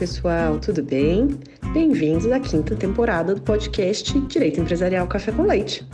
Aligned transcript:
pessoal, 0.00 0.58
tudo 0.58 0.82
bem? 0.82 1.38
Bem-vindos 1.74 2.32
à 2.32 2.40
quinta 2.40 2.74
temporada 2.74 3.34
do 3.34 3.42
podcast 3.42 4.18
Direito 4.20 4.58
Empresarial 4.58 5.06
Café 5.06 5.30
com 5.30 5.42
Leite. 5.42 5.86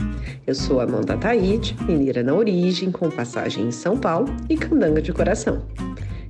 Eu 0.47 0.55
sou 0.55 0.81
Amanda 0.81 1.17
Taide, 1.17 1.77
mineira 1.89 2.23
na 2.23 2.33
origem, 2.33 2.93
com 2.93 3.11
passagem 3.11 3.67
em 3.67 3.73
São 3.73 3.99
Paulo 3.99 4.33
e 4.49 4.57
candanga 4.57 5.03
de 5.03 5.13
coração. 5.13 5.67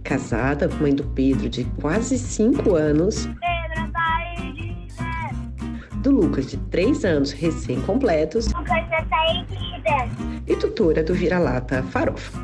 Casada, 0.03 0.71
mãe 0.81 0.95
do 0.95 1.05
Pedro 1.05 1.51
de 1.51 1.65
quase 1.79 2.17
5 2.17 2.75
anos. 2.75 3.27
Pedro 3.27 3.93
Taide! 3.93 4.75
Do 6.03 6.13
Lucas 6.13 6.47
de 6.47 6.57
3 6.57 7.05
anos 7.05 7.31
recém-completos. 7.31 8.47
Lucas 8.55 8.89
Taide! 9.11 10.43
E 10.47 10.57
tutora 10.57 11.05
do 11.05 11.13
vira-lata 11.13 11.83
Farofa. 11.83 12.41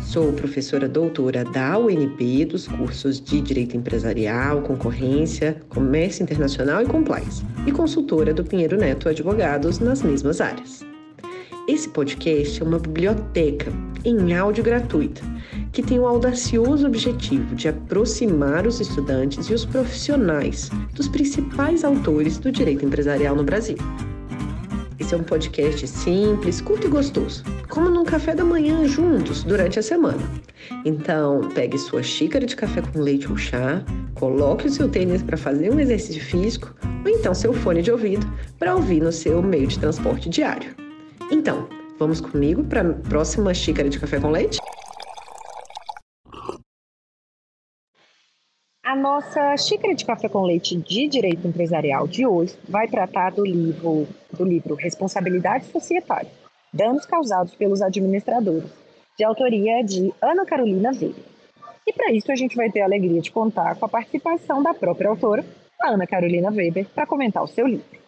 Sou 0.00 0.32
professora 0.32 0.88
doutora 0.88 1.44
da 1.44 1.78
UNB 1.78 2.46
dos 2.46 2.66
cursos 2.66 3.20
de 3.20 3.40
Direito 3.40 3.76
Empresarial, 3.76 4.62
Concorrência, 4.62 5.60
Comércio 5.68 6.22
Internacional 6.22 6.82
e 6.82 6.86
Compliance, 6.86 7.44
e 7.66 7.72
consultora 7.72 8.32
do 8.32 8.42
Pinheiro 8.42 8.76
Neto 8.76 9.08
Advogados 9.08 9.78
nas 9.78 10.02
mesmas 10.02 10.40
áreas. 10.40 10.84
Esse 11.68 11.88
podcast 11.90 12.62
é 12.62 12.64
uma 12.64 12.78
biblioteca 12.78 13.70
em 14.04 14.34
áudio 14.34 14.64
gratuita 14.64 15.20
que 15.72 15.82
tem 15.82 15.98
o 15.98 16.06
audacioso 16.06 16.86
objetivo 16.86 17.54
de 17.54 17.68
aproximar 17.68 18.66
os 18.66 18.80
estudantes 18.80 19.46
e 19.46 19.54
os 19.54 19.64
profissionais 19.64 20.70
dos 20.94 21.08
principais 21.08 21.84
autores 21.84 22.38
do 22.38 22.50
direito 22.50 22.84
empresarial 22.84 23.36
no 23.36 23.44
Brasil. 23.44 23.76
Esse 24.98 25.14
é 25.14 25.16
um 25.16 25.22
podcast 25.22 25.86
simples, 25.86 26.60
curto 26.60 26.88
e 26.88 26.90
gostoso, 26.90 27.44
como 27.68 27.88
num 27.88 28.04
café 28.04 28.34
da 28.34 28.44
manhã 28.44 28.84
juntos 28.86 29.44
durante 29.44 29.78
a 29.78 29.82
semana. 29.82 30.20
Então, 30.84 31.48
pegue 31.54 31.78
sua 31.78 32.02
xícara 32.02 32.44
de 32.44 32.56
café 32.56 32.82
com 32.82 33.00
leite 33.00 33.30
ou 33.30 33.36
chá, 33.36 33.84
coloque 34.14 34.66
o 34.66 34.70
seu 34.70 34.88
tênis 34.88 35.22
para 35.22 35.36
fazer 35.36 35.72
um 35.72 35.78
exercício 35.78 36.22
físico 36.22 36.74
ou 37.04 37.10
então 37.10 37.32
seu 37.32 37.52
fone 37.52 37.80
de 37.80 37.92
ouvido 37.92 38.26
para 38.58 38.74
ouvir 38.74 39.00
no 39.00 39.12
seu 39.12 39.40
meio 39.40 39.68
de 39.68 39.78
transporte 39.78 40.28
diário. 40.28 40.74
Então, 41.30 41.68
vamos 41.96 42.20
comigo 42.20 42.64
para 42.64 42.80
a 42.80 42.94
próxima 42.94 43.54
xícara 43.54 43.88
de 43.88 44.00
café 44.00 44.18
com 44.18 44.30
leite? 44.30 44.58
Nossa 48.98 49.56
xícara 49.56 49.94
de 49.94 50.04
café 50.04 50.28
com 50.28 50.42
leite 50.42 50.76
de 50.76 51.06
direito 51.06 51.46
empresarial 51.46 52.06
de 52.06 52.26
hoje 52.26 52.58
vai 52.68 52.88
tratar 52.88 53.30
do 53.30 53.44
livro, 53.44 54.06
do 54.32 54.44
livro 54.44 54.74
Responsabilidade 54.74 55.66
Societária: 55.66 56.30
Danos 56.72 57.06
causados 57.06 57.54
pelos 57.54 57.80
administradores, 57.80 58.70
de 59.16 59.24
autoria 59.24 59.82
de 59.82 60.12
Ana 60.20 60.44
Carolina 60.44 60.90
Weber. 60.90 61.24
E 61.86 61.92
para 61.92 62.12
isso 62.12 62.30
a 62.30 62.36
gente 62.36 62.56
vai 62.56 62.70
ter 62.70 62.80
a 62.80 62.84
alegria 62.84 63.20
de 63.20 63.30
contar 63.30 63.76
com 63.76 63.86
a 63.86 63.88
participação 63.88 64.62
da 64.62 64.74
própria 64.74 65.08
autora, 65.08 65.44
Ana 65.82 66.06
Carolina 66.06 66.50
Weber, 66.50 66.86
para 66.94 67.06
comentar 67.06 67.42
o 67.42 67.48
seu 67.48 67.66
livro. 67.66 67.98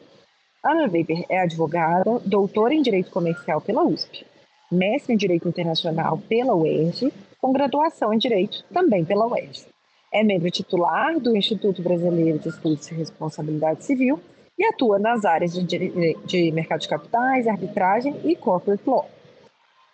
Ana 0.63 0.83
Weber 0.83 1.25
é 1.31 1.41
advogada, 1.41 2.21
doutora 2.27 2.75
em 2.75 2.83
Direito 2.83 3.11
Comercial 3.11 3.61
pela 3.61 3.85
USP, 3.85 4.27
mestre 4.71 5.15
em 5.15 5.17
Direito 5.17 5.49
Internacional 5.49 6.19
pela 6.29 6.55
UERJ, 6.55 7.13
com 7.41 7.53
graduação 7.53 8.13
em 8.13 8.19
Direito 8.19 8.63
também 8.71 9.05
pela 9.05 9.27
UERJ. 9.27 9.67
É 10.13 10.25
membro 10.25 10.51
titular 10.51 11.19
do 11.21 11.37
Instituto 11.37 11.83
Brasileiro 11.83 12.39
de 12.39 12.49
Estudos 12.49 12.89
de 12.89 12.95
Responsabilidade 12.95 13.85
Civil 13.85 14.21
e 14.59 14.65
atua 14.65 14.99
nas 14.99 15.25
áreas 15.25 15.53
de, 15.53 16.17
de 16.25 16.53
mercado 16.53 16.81
de 16.81 16.89
capitais, 16.89 17.47
arbitragem 17.47 18.15
e 18.25 18.35
corporate 18.35 18.83
law. 18.87 19.09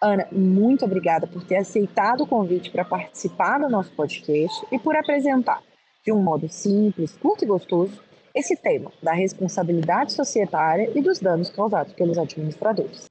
Ana, 0.00 0.26
muito 0.32 0.84
obrigada 0.84 1.26
por 1.26 1.44
ter 1.44 1.56
aceitado 1.56 2.22
o 2.22 2.26
convite 2.26 2.70
para 2.70 2.84
participar 2.84 3.58
do 3.58 3.68
nosso 3.68 3.90
podcast 3.92 4.66
e 4.72 4.78
por 4.78 4.96
apresentar, 4.96 5.62
de 6.04 6.12
um 6.12 6.22
modo 6.22 6.48
simples, 6.48 7.16
curto 7.16 7.44
e 7.44 7.46
gostoso, 7.46 8.02
esse 8.34 8.56
tema 8.56 8.92
da 9.02 9.12
responsabilidade 9.12 10.12
societária 10.12 10.90
e 10.94 11.00
dos 11.00 11.18
danos 11.20 11.48
causados 11.48 11.92
pelos 11.94 12.18
administradores. 12.18 13.06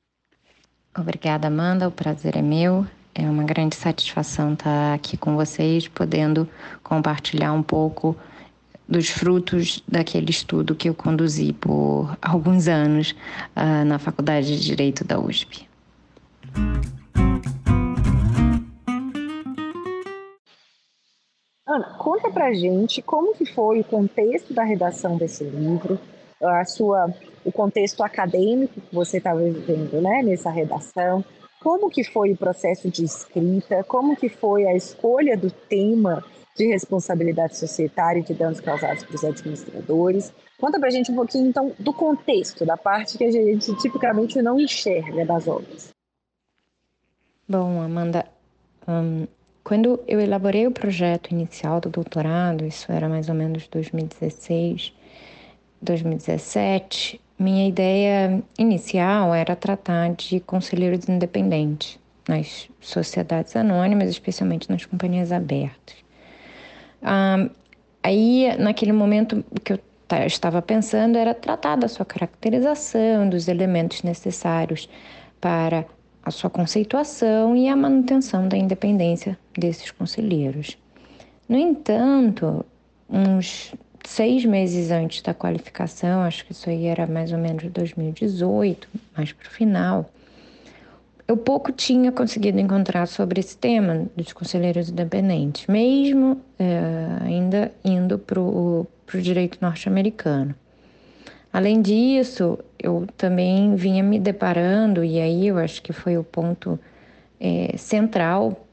Obrigada, 0.97 1.47
Amanda. 1.47 1.87
O 1.87 1.91
prazer 1.91 2.37
é 2.37 2.41
meu. 2.41 2.85
É 3.17 3.29
uma 3.29 3.45
grande 3.45 3.77
satisfação 3.77 4.51
estar 4.51 4.93
aqui 4.93 5.15
com 5.15 5.37
vocês, 5.37 5.87
podendo 5.87 6.45
compartilhar 6.83 7.53
um 7.53 7.63
pouco 7.63 8.13
dos 8.89 9.09
frutos 9.09 9.81
daquele 9.87 10.29
estudo 10.29 10.75
que 10.75 10.89
eu 10.89 10.93
conduzi 10.93 11.53
por 11.53 12.17
alguns 12.21 12.67
anos 12.67 13.15
uh, 13.55 13.85
na 13.85 13.97
Faculdade 13.97 14.47
de 14.47 14.65
Direito 14.65 15.05
da 15.05 15.17
USP. 15.17 15.65
Ana, 21.65 21.95
conta 21.97 22.29
pra 22.29 22.53
gente 22.53 23.01
como 23.01 23.33
que 23.33 23.45
foi 23.45 23.79
o 23.79 23.83
contexto 23.85 24.53
da 24.53 24.65
redação 24.65 25.15
desse 25.15 25.45
livro, 25.45 25.97
a 26.43 26.65
sua, 26.65 27.09
o 27.45 27.51
contexto 27.51 28.03
acadêmico 28.03 28.81
que 28.81 28.93
você 28.93 29.19
estava 29.19 29.39
vivendo 29.39 30.01
né, 30.01 30.21
nessa 30.21 30.49
redação, 30.51 31.23
como 31.65 31.89
que 31.89 32.03
foi 32.03 32.31
o 32.31 32.37
processo 32.37 32.91
de 32.91 33.03
escrita? 33.03 33.83
Como 33.85 34.15
que 34.15 34.29
foi 34.29 34.67
a 34.67 34.75
escolha 34.75 35.35
do 35.35 35.49
tema 35.49 36.23
de 36.55 36.67
responsabilidade 36.67 37.57
societária 37.57 38.19
e 38.19 38.23
de 38.23 38.35
danos 38.35 38.59
causados 38.59 39.03
para 39.03 39.15
os 39.15 39.23
administradores? 39.23 40.31
Conta 40.59 40.77
para 40.77 40.89
a 40.89 40.91
gente 40.91 41.11
um 41.11 41.15
pouquinho, 41.15 41.47
então, 41.47 41.73
do 41.79 41.91
contexto, 41.91 42.67
da 42.67 42.77
parte 42.77 43.17
que 43.17 43.23
a 43.23 43.31
gente 43.31 43.75
tipicamente 43.77 44.39
não 44.43 44.59
enxerga 44.59 45.25
das 45.25 45.47
obras. 45.47 45.89
Bom, 47.49 47.81
Amanda, 47.81 48.27
um, 48.87 49.25
quando 49.63 49.99
eu 50.07 50.19
elaborei 50.19 50.67
o 50.67 50.71
projeto 50.71 51.31
inicial 51.31 51.81
do 51.81 51.89
doutorado, 51.89 52.63
isso 52.63 52.91
era 52.91 53.09
mais 53.09 53.27
ou 53.27 53.33
menos 53.33 53.67
2016, 53.69 54.93
2017, 55.81 57.19
minha 57.37 57.67
ideia 57.67 58.41
inicial 58.57 59.33
era 59.33 59.55
tratar 59.55 60.13
de 60.13 60.39
conselheiros 60.39 61.07
independentes 61.09 61.99
nas 62.27 62.69
sociedades 62.79 63.55
anônimas, 63.55 64.09
especialmente 64.09 64.69
nas 64.69 64.85
companhias 64.85 65.31
abertas. 65.31 65.95
Ah, 67.01 67.49
aí, 68.01 68.55
naquele 68.57 68.91
momento, 68.91 69.43
que 69.63 69.73
eu 69.73 69.79
estava 70.25 70.61
pensando 70.61 71.17
era 71.17 71.33
tratar 71.33 71.75
da 71.75 71.87
sua 71.87 72.05
caracterização, 72.05 73.29
dos 73.29 73.47
elementos 73.47 74.03
necessários 74.03 74.89
para 75.39 75.85
a 76.23 76.31
sua 76.31 76.49
conceituação 76.49 77.55
e 77.55 77.67
a 77.67 77.75
manutenção 77.75 78.47
da 78.47 78.57
independência 78.57 79.37
desses 79.57 79.91
conselheiros. 79.91 80.77
No 81.47 81.57
entanto, 81.57 82.65
uns 83.07 83.73
seis 84.09 84.45
meses 84.45 84.91
antes 84.91 85.21
da 85.21 85.33
qualificação, 85.33 86.21
acho 86.21 86.45
que 86.45 86.51
isso 86.51 86.69
aí 86.69 86.85
era 86.85 87.07
mais 87.07 87.31
ou 87.31 87.37
menos 87.37 87.63
2018, 87.71 88.87
mais 89.15 89.31
para 89.31 89.47
o 89.47 89.51
final, 89.51 90.09
eu 91.27 91.35
pouco 91.35 91.71
tinha 91.71 92.11
conseguido 92.11 92.59
encontrar 92.59 93.07
sobre 93.07 93.39
esse 93.39 93.57
tema 93.57 94.05
dos 94.15 94.31
conselheiros 94.31 94.89
independentes, 94.89 95.65
mesmo 95.67 96.39
é, 96.59 97.23
ainda 97.23 97.71
indo 97.83 98.19
para 98.19 98.39
o 98.39 98.87
direito 99.15 99.57
norte-americano. 99.59 100.53
Além 101.51 101.81
disso, 101.81 102.59
eu 102.77 103.07
também 103.17 103.75
vinha 103.75 104.03
me 104.03 104.19
deparando, 104.19 105.03
e 105.03 105.19
aí 105.19 105.47
eu 105.47 105.57
acho 105.57 105.81
que 105.81 105.93
foi 105.93 106.17
o 106.17 106.23
ponto 106.23 106.77
é, 107.39 107.75
central 107.77 108.64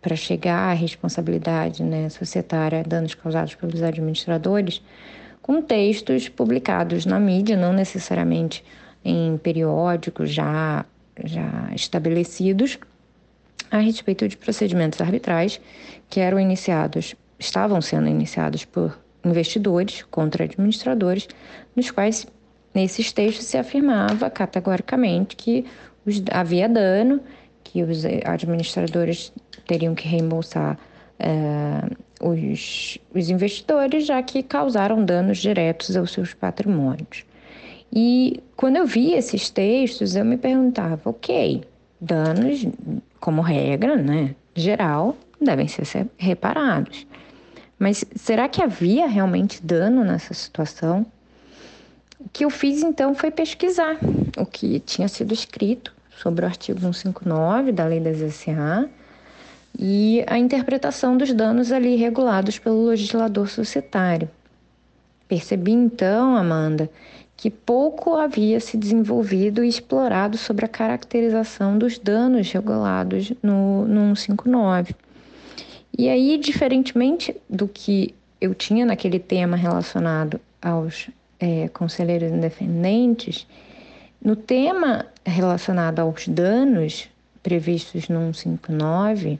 para 0.00 0.16
chegar 0.16 0.70
à 0.70 0.72
responsabilidade 0.72 1.82
né, 1.82 2.08
societária, 2.08 2.82
danos 2.82 3.14
causados 3.14 3.54
pelos 3.54 3.82
administradores, 3.82 4.82
com 5.42 5.60
textos 5.60 6.26
publicados 6.28 7.04
na 7.04 7.20
mídia, 7.20 7.54
não 7.54 7.74
necessariamente 7.74 8.64
em 9.04 9.36
periódicos 9.36 10.30
já, 10.30 10.86
já 11.22 11.70
estabelecidos, 11.74 12.78
a 13.70 13.78
respeito 13.78 14.26
de 14.26 14.38
procedimentos 14.38 15.00
arbitrais 15.02 15.60
que 16.08 16.20
eram 16.20 16.40
iniciados, 16.40 17.14
estavam 17.38 17.82
sendo 17.82 18.08
iniciados 18.08 18.64
por 18.64 18.98
investidores 19.22 20.02
contra 20.10 20.44
administradores, 20.44 21.28
nos 21.76 21.90
quais 21.90 22.26
nesses 22.74 23.12
textos 23.12 23.44
se 23.44 23.58
afirmava 23.58 24.30
categoricamente 24.30 25.36
que 25.36 25.66
os, 26.06 26.22
havia 26.30 26.66
dano, 26.66 27.20
que 27.62 27.82
os 27.82 28.02
administradores 28.24 29.30
teriam 29.68 29.94
que 29.94 30.08
reembolsar 30.08 30.76
é, 31.20 31.88
os, 32.20 32.98
os 33.14 33.30
investidores, 33.30 34.06
já 34.06 34.20
que 34.22 34.42
causaram 34.42 35.04
danos 35.04 35.38
diretos 35.38 35.96
aos 35.96 36.10
seus 36.10 36.34
patrimônios. 36.34 37.24
E 37.92 38.42
quando 38.56 38.76
eu 38.76 38.86
vi 38.86 39.12
esses 39.12 39.48
textos, 39.48 40.16
eu 40.16 40.24
me 40.24 40.36
perguntava, 40.36 41.08
ok, 41.08 41.62
danos, 42.00 42.66
como 43.20 43.40
regra, 43.42 43.96
né, 43.96 44.34
geral, 44.54 45.16
devem 45.40 45.68
ser 45.68 46.08
reparados. 46.16 47.06
Mas 47.78 48.04
será 48.16 48.48
que 48.48 48.62
havia 48.62 49.06
realmente 49.06 49.64
dano 49.64 50.04
nessa 50.04 50.34
situação? 50.34 51.06
O 52.18 52.28
que 52.28 52.44
eu 52.44 52.50
fiz 52.50 52.82
então 52.82 53.14
foi 53.14 53.30
pesquisar 53.30 53.96
o 54.36 54.44
que 54.44 54.80
tinha 54.80 55.06
sido 55.06 55.32
escrito 55.32 55.94
sobre 56.10 56.44
o 56.44 56.48
artigo 56.48 56.80
159 56.80 57.70
da 57.70 57.86
Lei 57.86 58.00
das 58.00 58.18
SA 58.34 58.88
e 59.76 60.24
a 60.26 60.38
interpretação 60.38 61.16
dos 61.16 61.32
danos 61.32 61.72
ali 61.72 61.96
regulados 61.96 62.58
pelo 62.58 62.86
legislador 62.86 63.48
societário. 63.48 64.28
Percebi 65.28 65.72
então, 65.72 66.36
Amanda, 66.36 66.90
que 67.36 67.50
pouco 67.50 68.16
havia 68.16 68.58
se 68.58 68.76
desenvolvido 68.76 69.62
e 69.62 69.68
explorado 69.68 70.36
sobre 70.36 70.64
a 70.64 70.68
caracterização 70.68 71.78
dos 71.78 71.98
danos 71.98 72.50
regulados 72.50 73.32
no, 73.42 73.86
no 73.86 74.16
159. 74.16 74.94
E 75.96 76.08
aí, 76.08 76.38
diferentemente 76.38 77.36
do 77.48 77.68
que 77.68 78.14
eu 78.40 78.54
tinha 78.54 78.86
naquele 78.86 79.18
tema 79.18 79.56
relacionado 79.56 80.40
aos 80.60 81.10
é, 81.38 81.68
conselheiros 81.68 82.32
independentes, 82.32 83.46
no 84.22 84.34
tema 84.34 85.06
relacionado 85.24 86.00
aos 86.00 86.26
danos 86.26 87.08
previstos 87.42 88.08
no 88.08 88.34
159, 88.34 89.38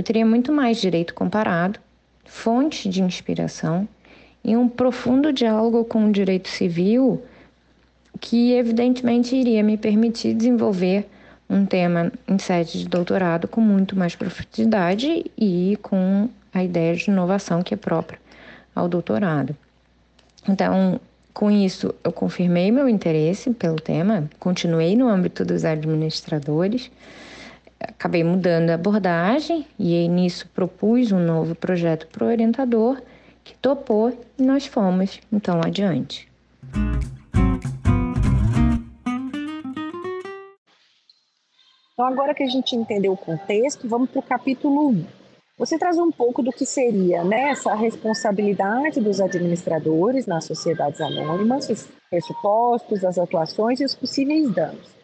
eu 0.00 0.02
teria 0.02 0.24
muito 0.24 0.50
mais 0.50 0.80
direito 0.80 1.12
comparado, 1.12 1.78
fonte 2.24 2.88
de 2.88 3.02
inspiração 3.02 3.86
e 4.42 4.56
um 4.56 4.66
profundo 4.66 5.30
diálogo 5.30 5.84
com 5.84 6.06
o 6.06 6.10
direito 6.10 6.48
civil 6.48 7.22
que, 8.18 8.52
evidentemente, 8.52 9.36
iria 9.36 9.62
me 9.62 9.76
permitir 9.76 10.32
desenvolver 10.32 11.06
um 11.50 11.66
tema 11.66 12.10
em 12.26 12.38
sede 12.38 12.78
de 12.78 12.88
doutorado 12.88 13.46
com 13.46 13.60
muito 13.60 13.94
mais 13.94 14.16
profundidade 14.16 15.26
e 15.36 15.78
com 15.82 16.30
a 16.54 16.64
ideia 16.64 16.96
de 16.96 17.10
inovação 17.10 17.62
que 17.62 17.74
é 17.74 17.76
própria 17.76 18.18
ao 18.74 18.88
doutorado. 18.88 19.54
Então, 20.48 20.98
com 21.34 21.50
isso, 21.50 21.94
eu 22.02 22.10
confirmei 22.10 22.72
meu 22.72 22.88
interesse 22.88 23.50
pelo 23.50 23.76
tema, 23.76 24.30
continuei 24.38 24.96
no 24.96 25.08
âmbito 25.08 25.44
dos 25.44 25.62
administradores, 25.62 26.90
acabei 27.80 28.22
mudando 28.22 28.70
a 28.70 28.74
abordagem 28.74 29.66
e 29.78 30.06
nisso 30.08 30.48
propus 30.48 31.12
um 31.12 31.18
novo 31.18 31.54
projeto 31.54 32.06
para 32.08 32.24
o 32.24 32.28
orientador 32.28 33.00
que 33.42 33.54
topou 33.54 34.16
e 34.38 34.42
nós 34.42 34.66
fomos 34.66 35.20
então 35.32 35.60
adiante. 35.64 36.30
Então, 41.92 42.08
agora 42.08 42.34
que 42.34 42.42
a 42.42 42.48
gente 42.48 42.74
entendeu 42.74 43.12
o 43.12 43.16
contexto, 43.16 43.86
vamos 43.86 44.10
para 44.10 44.20
o 44.20 44.22
capítulo 44.22 44.88
1. 44.88 45.04
Você 45.58 45.78
traz 45.78 45.98
um 45.98 46.10
pouco 46.10 46.42
do 46.42 46.50
que 46.50 46.64
seria 46.64 47.22
né, 47.22 47.50
essa 47.50 47.74
responsabilidade 47.74 48.98
dos 48.98 49.20
administradores 49.20 50.26
nas 50.26 50.46
sociedades 50.46 50.98
anônimas, 51.02 51.68
os 51.68 51.86
pressupostos, 52.08 53.04
as 53.04 53.18
atuações 53.18 53.80
e 53.80 53.84
os 53.84 53.94
possíveis 53.94 54.50
danos. 54.50 54.99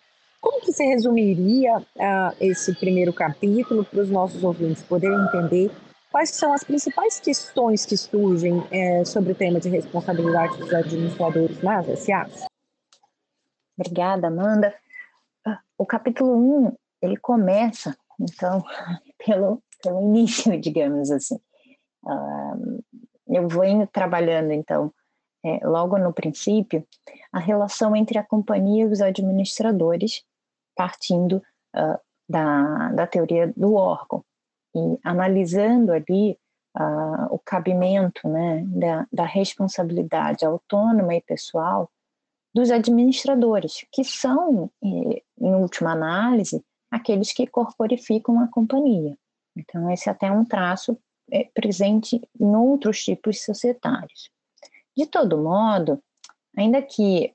Como 0.47 0.61
que 0.61 0.73
você 0.73 0.85
resumiria 0.85 1.79
uh, 1.79 2.37
esse 2.41 2.73
primeiro 2.77 3.13
capítulo 3.13 3.85
para 3.85 4.01
os 4.01 4.09
nossos 4.09 4.45
ouvintes 4.45 4.81
poderem 4.81 5.21
entender 5.23 5.73
quais 6.13 6.31
são 6.31 6.53
as 6.53 6.63
principais 6.63 7.19
questões 7.19 7.85
que 7.85 7.97
surgem 7.97 8.63
é, 8.71 9.05
sobre 9.05 9.33
o 9.33 9.35
tema 9.35 9.59
de 9.59 9.69
responsabilidade 9.69 10.57
dos 10.57 10.73
administradores 10.73 11.61
nas 11.65 11.87
SAs? 11.99 12.47
Obrigada, 13.77 14.29
Amanda. 14.29 14.73
Ah, 15.45 15.59
o 15.77 15.85
capítulo 15.85 16.37
1, 16.67 16.77
ele 17.03 17.17
começa, 17.17 17.97
então, 18.21 18.63
pelo, 19.27 19.61
pelo 19.83 20.01
início, 20.01 20.57
digamos 20.63 21.11
assim. 21.11 21.41
Uh, 22.05 22.85
eu 23.27 23.49
vou 23.49 23.65
indo 23.65 23.85
trabalhando, 23.89 24.53
então, 24.53 24.95
é, 25.45 25.59
logo 25.67 25.99
no 25.99 26.13
princípio, 26.13 26.87
a 27.33 27.41
relação 27.41 27.97
entre 27.97 28.17
a 28.17 28.23
companhia 28.23 28.85
e 28.85 28.87
os 28.89 29.01
administradores, 29.01 30.25
partindo 30.77 31.43
uh, 31.75 31.99
da, 32.29 32.91
da 32.93 33.07
teoria 33.07 33.53
do 33.57 33.75
órgão 33.75 34.25
e 34.75 34.99
analisando 35.03 35.93
ali 35.93 36.39
uh, 36.79 37.27
o 37.31 37.39
cabimento 37.39 38.29
né, 38.29 38.63
da, 38.67 39.07
da 39.13 39.25
responsabilidade 39.25 40.45
autônoma 40.45 41.15
e 41.15 41.23
pessoal 41.23 41.91
dos 42.55 42.71
administradores, 42.71 43.85
que 43.93 44.03
são, 44.03 44.71
em 44.83 45.23
última 45.39 45.93
análise, 45.93 46.65
aqueles 46.91 47.31
que 47.31 47.47
corporificam 47.47 48.41
a 48.41 48.49
companhia. 48.49 49.17
Então, 49.55 49.91
esse 49.91 50.09
é 50.09 50.13
até 50.13 50.31
um 50.31 50.45
traço 50.45 50.99
é, 51.31 51.45
presente 51.53 52.21
em 52.39 52.57
outros 52.57 53.03
tipos 53.03 53.43
societários. 53.43 54.31
De 54.97 55.07
todo 55.07 55.37
modo, 55.37 56.03
ainda 56.57 56.81
que 56.81 57.35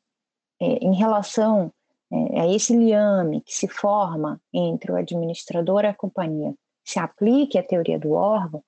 é, 0.60 0.66
em 0.66 0.96
relação 0.96 1.72
é, 2.12 2.42
a 2.42 2.48
esse 2.48 2.76
liame 2.76 3.42
que 3.42 3.56
se 3.56 3.68
forma 3.68 4.40
entre 4.54 4.92
o 4.92 4.96
administrador 4.96 5.84
e 5.84 5.88
a 5.88 5.94
companhia 5.94 6.54
se 6.84 7.00
aplique 7.00 7.58
a 7.58 7.64
teoria 7.64 7.98
do 7.98 8.12
órgão, 8.12 8.64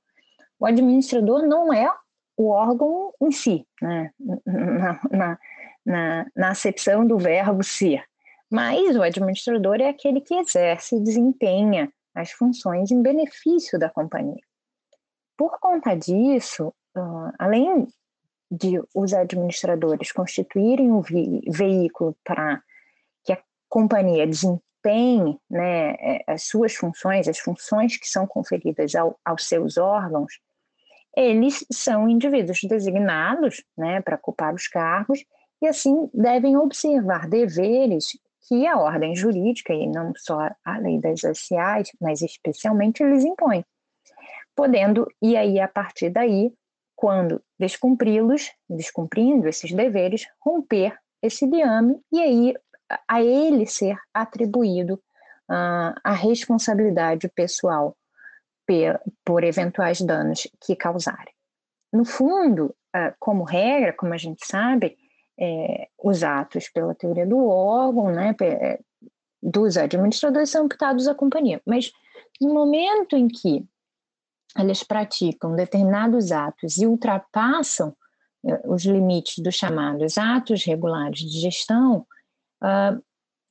o 0.60 0.66
administrador 0.66 1.46
não 1.46 1.74
é 1.74 1.92
o 2.38 2.50
órgão 2.50 3.14
em 3.22 3.32
si, 3.32 3.68
né? 3.82 4.12
na, 4.46 5.00
na, 5.12 5.40
na, 5.86 6.26
na 6.36 6.50
acepção 6.50 7.06
do 7.06 7.18
verbo 7.18 7.64
ser, 7.64 8.04
mas 8.50 8.96
o 8.96 9.02
administrador 9.02 9.82
é 9.82 9.90
aquele 9.90 10.22
que 10.22 10.36
exerce 10.36 10.96
e 10.96 11.04
desempenha 11.04 11.92
as 12.16 12.32
funções 12.32 12.92
em 12.92 13.02
benefício 13.02 13.78
da 13.80 13.90
companhia. 13.90 14.42
Por 15.36 15.60
conta 15.60 15.96
disso, 15.96 16.68
uh, 16.96 17.32
além 17.40 17.88
de 18.50 18.80
os 18.94 19.14
administradores 19.14 20.12
constituírem 20.12 20.92
o 20.92 21.02
veículo 21.02 22.16
para 22.24 22.62
companhia 23.74 24.28
desempenhe 24.28 25.40
né, 25.50 25.96
é, 26.00 26.24
as 26.28 26.44
suas 26.44 26.76
funções, 26.76 27.28
as 27.28 27.40
funções 27.40 27.98
que 27.98 28.08
são 28.08 28.28
conferidas 28.28 28.94
ao, 28.94 29.20
aos 29.26 29.48
seus 29.48 29.80
órgãos, 29.80 30.40
eles 31.18 31.66
são 31.72 32.08
indivíduos 32.08 32.60
designados 32.70 33.64
né, 33.76 34.00
para 34.00 34.16
ocupar 34.16 34.54
os 34.54 34.68
cargos 34.68 35.26
e, 35.60 35.68
assim, 35.68 36.08
devem 36.14 36.56
observar 36.56 37.28
deveres 37.28 38.16
que 38.48 38.68
a 38.68 38.78
ordem 38.78 39.16
jurídica, 39.16 39.74
e 39.74 39.88
não 39.88 40.14
só 40.18 40.52
a 40.64 40.78
lei 40.78 41.00
das 41.00 41.22
sociais, 41.22 41.90
mas 42.00 42.22
especialmente 42.22 43.02
eles 43.02 43.26
impõem. 43.26 43.66
Podendo, 44.56 45.08
e 45.20 45.36
aí, 45.36 45.60
a 45.60 45.68
partir 45.68 46.12
daí, 46.12 46.54
quando 46.96 47.42
descumpri-los, 47.60 48.52
descumprindo 48.70 49.48
esses 49.48 49.72
deveres, 49.72 50.28
romper 50.40 50.96
esse 51.24 51.48
liame 51.48 52.00
e 52.12 52.22
aí 52.22 52.54
a 53.08 53.22
ele 53.22 53.66
ser 53.66 53.98
atribuído 54.14 54.96
uh, 55.50 55.94
a 56.04 56.14
responsabilidade 56.14 57.28
pessoal 57.30 57.96
por 59.26 59.44
eventuais 59.44 60.02
danos 60.02 60.48
que 60.62 60.76
causarem. 60.76 61.34
No 61.92 62.06
fundo, 62.06 62.76
uh, 62.96 63.14
como 63.20 63.44
regra, 63.44 63.94
como 63.94 64.14
a 64.14 64.18
gente 64.18 64.46
sabe, 64.46 64.98
é, 65.40 65.88
os 66.02 66.24
atos 66.24 66.70
pela 66.70 66.96
teoria 66.96 67.26
do 67.26 67.48
órgão, 67.48 68.12
né, 68.12 68.36
é, 68.42 68.80
dos 69.42 69.78
administradores 69.78 70.50
são 70.50 70.66
imputados 70.66 71.08
à 71.08 71.16
companhia. 71.16 71.62
Mas 71.66 71.92
no 72.40 72.54
momento 72.54 73.16
em 73.16 73.28
que 73.28 73.66
eles 74.58 74.84
praticam 74.84 75.56
determinados 75.56 76.32
atos 76.32 76.78
e 76.78 76.86
ultrapassam 76.86 77.96
é, 78.46 78.62
os 78.66 78.86
limites 78.86 79.40
dos 79.40 79.56
chamados 79.56 80.18
atos 80.18 80.64
regulares 80.64 81.20
de 81.20 81.42
gestão, 81.42 82.06
uh, 82.64 83.04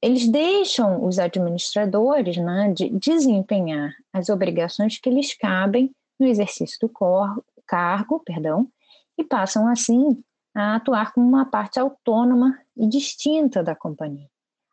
eles 0.02 0.28
deixam 0.28 1.04
os 1.07 1.19
administradores 1.19 2.37
né, 2.37 2.73
de 2.73 2.88
desempenhar 2.90 3.95
as 4.12 4.28
obrigações 4.28 4.99
que 4.99 5.09
lhes 5.09 5.33
cabem 5.35 5.95
no 6.19 6.26
exercício 6.26 6.76
do 6.81 6.92
cargo, 7.66 8.21
perdão, 8.25 8.69
e 9.16 9.23
passam 9.23 9.69
assim 9.69 10.23
a 10.54 10.76
atuar 10.76 11.12
como 11.12 11.26
uma 11.26 11.47
parte 11.47 11.78
autônoma 11.78 12.59
e 12.76 12.87
distinta 12.87 13.62
da 13.62 13.75
companhia, 13.75 14.28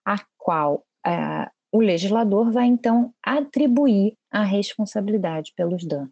a 0.05 0.17
qual 0.37 0.83
é, 1.05 1.49
o 1.71 1.79
legislador 1.79 2.51
vai 2.51 2.65
então 2.65 3.13
atribuir 3.23 4.17
a 4.31 4.43
responsabilidade 4.43 5.53
pelos 5.55 5.85
danos. 5.85 6.11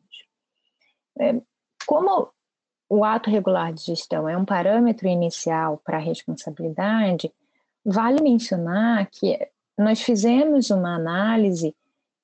É, 1.20 1.42
como 1.86 2.30
o 2.90 3.04
ato 3.04 3.30
regular 3.30 3.74
de 3.74 3.84
gestão 3.84 4.30
é 4.30 4.38
um 4.38 4.46
parâmetro 4.46 5.08
inicial 5.08 5.82
para 5.84 5.98
a 5.98 6.02
responsabilidade, 6.02 7.32
vale 7.90 8.22
mencionar 8.22 9.10
que 9.10 9.40
nós 9.78 10.02
fizemos 10.02 10.70
uma 10.70 10.96
análise 10.96 11.74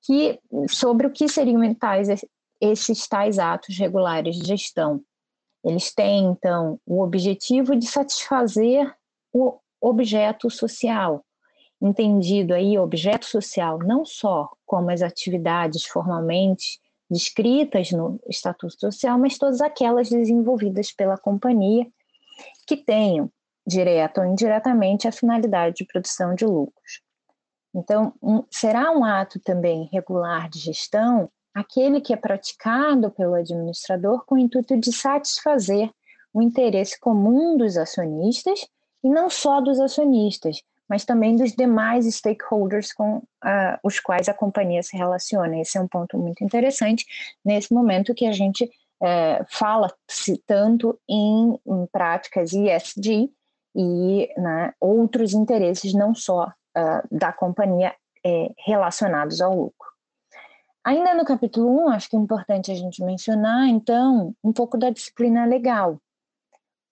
que, 0.02 0.38
sobre 0.68 1.08
o 1.08 1.10
que 1.10 1.30
seriam 1.30 1.74
tais, 1.74 2.10
esses 2.60 3.08
tais 3.08 3.40
atos 3.40 3.78
regulares 3.78 4.36
de 4.36 4.46
gestão, 4.46 5.02
eles 5.64 5.94
têm, 5.94 6.26
então, 6.26 6.78
o 6.86 7.02
objetivo 7.02 7.78
de 7.78 7.88
satisfazer 7.88 8.94
o 9.32 9.58
objeto 9.80 10.50
social, 10.50 11.24
entendido 11.82 12.54
aí 12.54 12.78
objeto 12.78 13.26
social 13.26 13.80
não 13.80 14.04
só 14.04 14.52
como 14.66 14.92
as 14.92 15.02
atividades 15.02 15.86
formalmente 15.86 16.78
descritas 17.10 17.92
no 17.92 18.20
Estatuto 18.28 18.78
Social, 18.78 19.18
mas 19.18 19.38
todas 19.38 19.62
aquelas 19.62 20.10
desenvolvidas 20.10 20.92
pela 20.92 21.18
companhia 21.18 21.88
que 22.68 22.76
tenham, 22.76 23.32
direta 23.66 24.22
ou 24.22 24.28
indiretamente, 24.28 25.08
a 25.08 25.12
finalidade 25.12 25.76
de 25.78 25.86
produção 25.86 26.36
de 26.36 26.46
lucros. 26.46 27.02
Então, 27.74 28.14
um, 28.22 28.44
será 28.52 28.92
um 28.92 29.04
ato 29.04 29.40
também 29.40 29.90
regular 29.92 30.50
de 30.50 30.60
gestão 30.60 31.30
aquele 31.54 32.02
que 32.02 32.14
é 32.14 32.18
praticado 32.18 33.12
pelo 33.12 33.36
administrador 33.36 34.26
com 34.26 34.36
o 34.36 34.40
intuito 34.40 34.76
de 34.78 34.92
satisfazer 34.92 35.90
o 36.34 36.42
interesse 36.42 37.00
comum 37.00 37.56
dos 37.56 37.78
acionistas 37.78 38.68
e 39.04 39.10
não 39.10 39.30
só 39.30 39.62
dos 39.62 39.80
acionistas, 39.80 40.64
mas 40.90 41.06
também 41.06 41.36
dos 41.36 41.54
demais 41.54 42.06
stakeholders 42.06 42.92
com 42.92 43.18
uh, 43.18 43.24
os 43.84 44.00
quais 44.00 44.28
a 44.28 44.34
companhia 44.34 44.82
se 44.82 44.98
relaciona. 44.98 45.60
Esse 45.60 45.78
é 45.78 45.82
um 45.82 45.88
ponto 45.88 46.18
muito 46.18 46.44
interessante 46.44 47.06
nesse 47.46 47.72
momento 47.72 48.16
que 48.16 48.26
a 48.26 48.32
gente 48.32 48.66
uh, 48.66 49.46
fala-se 49.48 50.42
tanto 50.48 51.00
em, 51.08 51.60
em, 51.66 51.86
práticas 51.92 52.52
ESG 52.54 53.32
e 53.76 54.30
né, 54.38 54.74
outros 54.80 55.34
interesses 55.34 55.94
não 55.94 56.14
só 56.14 56.46
uh, 56.48 57.08
da 57.12 57.34
companhia 57.34 57.96
eh, 58.26 58.52
relacionados 58.66 59.42
ao 59.42 59.56
lucro. 59.56 59.92
Ainda 60.84 61.14
no 61.14 61.26
capítulo 61.26 61.86
1, 61.86 61.90
acho 61.90 62.10
que 62.10 62.16
é 62.16 62.20
importante 62.20 62.72
a 62.72 62.76
gente 62.76 63.04
mencionar, 63.04 63.68
então, 63.68 64.36
um 64.44 64.52
pouco 64.52 64.78
da 64.78 64.90
disciplina 64.90 65.46
legal 65.46 65.98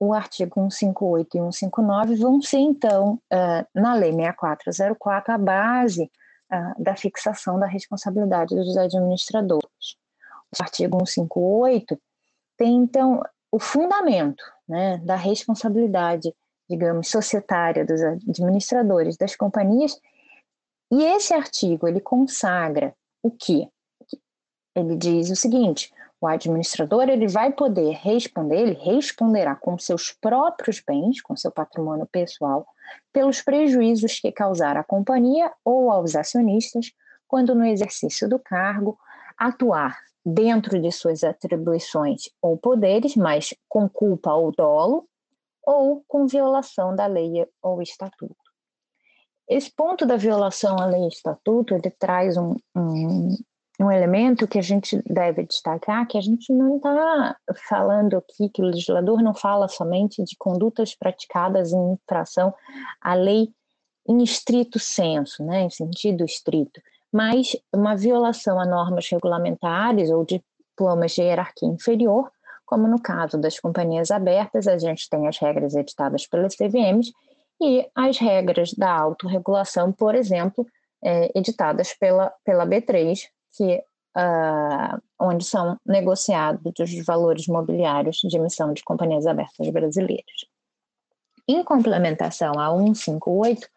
o 0.02 0.16
artigo 0.16 0.56
158 0.56 1.38
e 1.38 1.40
159 1.54 2.16
vão 2.16 2.42
ser, 2.42 2.58
então, 2.58 3.22
uh, 3.32 3.68
na 3.80 3.94
Lei 3.94 4.12
6404, 4.12 5.32
a 5.32 5.38
base 5.38 6.12
uh, 6.52 6.84
da 6.84 6.96
fixação 6.96 7.60
da 7.60 7.68
responsabilidade 7.68 8.56
dos 8.56 8.76
administradores. 8.76 9.96
O 10.60 10.64
artigo 10.64 10.98
158 11.06 12.02
tem, 12.58 12.78
então, 12.78 13.22
o 13.52 13.60
fundamento 13.60 14.44
né, 14.68 14.98
da 15.04 15.16
responsabilidade, 15.16 16.34
digamos, 16.72 17.10
societária 17.10 17.86
dos 17.86 18.02
administradores 18.02 19.18
das 19.18 19.36
companhias, 19.36 20.00
e 20.90 21.04
esse 21.04 21.34
artigo, 21.34 21.88
ele 21.88 22.00
consagra 22.00 22.94
o 23.22 23.30
quê? 23.30 23.68
Ele 24.74 24.96
diz 24.96 25.30
o 25.30 25.36
seguinte, 25.36 25.94
o 26.20 26.28
administrador 26.28 27.10
ele 27.10 27.28
vai 27.28 27.52
poder 27.52 27.92
responder, 27.96 28.62
ele 28.62 28.74
responderá 28.74 29.56
com 29.56 29.78
seus 29.78 30.12
próprios 30.12 30.82
bens, 30.86 31.22
com 31.22 31.36
seu 31.36 31.52
patrimônio 31.52 32.08
pessoal, 32.08 32.66
pelos 33.12 33.42
prejuízos 33.42 34.20
que 34.20 34.32
causar 34.32 34.78
à 34.78 34.84
companhia 34.84 35.52
ou 35.66 35.92
aos 35.92 36.16
acionistas 36.16 36.92
quando 37.28 37.54
no 37.54 37.66
exercício 37.66 38.30
do 38.30 38.40
cargo 38.40 38.98
atuar 39.38 39.98
dentro 40.26 40.80
de 40.80 40.92
suas 40.92 41.24
atribuições 41.24 42.30
ou 42.42 42.58
poderes, 42.58 43.16
mas 43.16 43.54
com 43.68 43.90
culpa 43.90 44.34
ou 44.34 44.52
dolo, 44.52 45.08
ou 45.72 46.04
com 46.08 46.28
violação 46.28 46.96
da 46.96 47.06
lei 47.06 47.46
ou 47.62 47.82
estatuto. 47.82 48.36
Esse 49.50 49.72
ponto 49.74 50.06
da 50.06 50.16
violação 50.16 50.78
à 50.80 50.86
lei 50.86 51.04
e 51.04 51.08
estatuto, 51.08 51.74
ele 51.74 51.90
traz 51.92 52.38
um, 52.38 52.56
um, 52.76 53.36
um 53.80 53.92
elemento 53.92 54.48
que 54.48 54.60
a 54.60 54.62
gente 54.62 55.02
deve 55.06 55.44
destacar, 55.44 56.08
que 56.08 56.18
a 56.18 56.22
gente 56.22 56.54
não 56.54 56.78
está 56.78 57.36
falando 57.68 58.18
aqui, 58.18 58.50
que 58.50 58.62
o 58.62 58.66
legislador 58.66 59.22
não 59.22 59.34
fala 59.34 59.68
somente 59.68 60.24
de 60.24 60.36
condutas 60.38 60.96
praticadas 60.96 61.74
em 61.74 61.94
infração 61.94 62.54
à 63.02 63.14
lei 63.14 63.54
em 64.08 64.24
estrito 64.24 64.80
senso, 64.80 65.44
né, 65.44 65.64
em 65.64 65.70
sentido 65.70 66.24
estrito, 66.24 66.82
mas 67.12 67.56
uma 67.74 67.96
violação 67.96 68.60
a 68.60 68.66
normas 68.66 69.08
regulamentares 69.10 70.10
ou 70.10 70.26
diplomas 70.26 71.12
de 71.12 71.22
hierarquia 71.22 71.70
inferior, 71.70 72.32
como 72.72 72.88
no 72.88 73.02
caso 73.02 73.38
das 73.38 73.60
companhias 73.60 74.12
abertas, 74.12 74.66
a 74.66 74.78
gente 74.78 75.10
tem 75.10 75.28
as 75.28 75.38
regras 75.38 75.76
editadas 75.76 76.26
pelas 76.26 76.56
CVMs 76.56 77.12
e 77.62 77.86
as 77.94 78.18
regras 78.18 78.74
da 78.74 78.90
autorregulação, 78.90 79.92
por 79.92 80.16
exemplo, 80.16 80.66
é, 81.04 81.38
editadas 81.38 81.94
pela, 81.94 82.34
pela 82.46 82.66
B3, 82.66 83.24
que 83.58 83.76
uh, 84.16 85.02
onde 85.20 85.44
são 85.44 85.78
negociados 85.86 86.72
os 86.80 87.06
valores 87.06 87.46
mobiliários 87.46 88.20
de 88.24 88.38
emissão 88.38 88.72
de 88.72 88.86
companhias 88.86 89.28
abertas 89.28 89.68
brasileiras. 89.68 90.46
Em 91.46 91.62
complementação 91.66 92.58
a 92.58 92.70
158, 92.70 93.68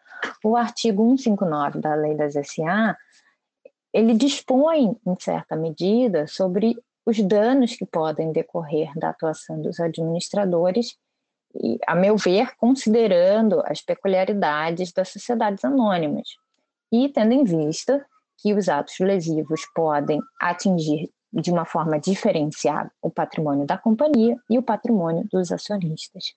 o 0.45 0.57
artigo 0.57 1.03
159 1.19 1.81
da 1.81 1.97
Lei 1.97 2.15
das 2.15 2.35
SA, 2.35 2.97
ele 3.93 4.15
dispõe, 4.15 4.97
em 5.05 5.17
certa 5.19 5.57
medida, 5.57 6.29
sobre 6.29 6.77
os 7.07 7.21
danos 7.23 7.77
que 7.77 7.85
podem 7.85 8.33
decorrer 8.33 8.91
da 8.97 9.11
atuação 9.11 9.61
dos 9.61 9.79
administradores, 9.81 10.97
e, 11.55 11.79
a 11.87 11.95
meu 11.95 12.17
ver, 12.17 12.57
considerando 12.57 13.63
as 13.67 13.81
peculiaridades 13.81 14.93
das 14.93 15.11
sociedades 15.11 15.65
anônimas, 15.65 16.29
e 16.91 17.09
tendo 17.09 17.33
em 17.33 17.45
vista 17.45 18.05
que 18.39 18.53
os 18.53 18.69
atos 18.69 18.99
lesivos 18.99 19.63
podem 19.75 20.21
atingir 20.41 21.11
de 21.33 21.51
uma 21.51 21.65
forma 21.65 21.99
diferenciada 21.99 22.91
o 23.03 23.11
patrimônio 23.11 23.67
da 23.67 23.77
companhia 23.77 24.37
e 24.49 24.59
o 24.59 24.63
patrimônio 24.63 25.27
dos 25.31 25.51
acionistas. 25.51 26.35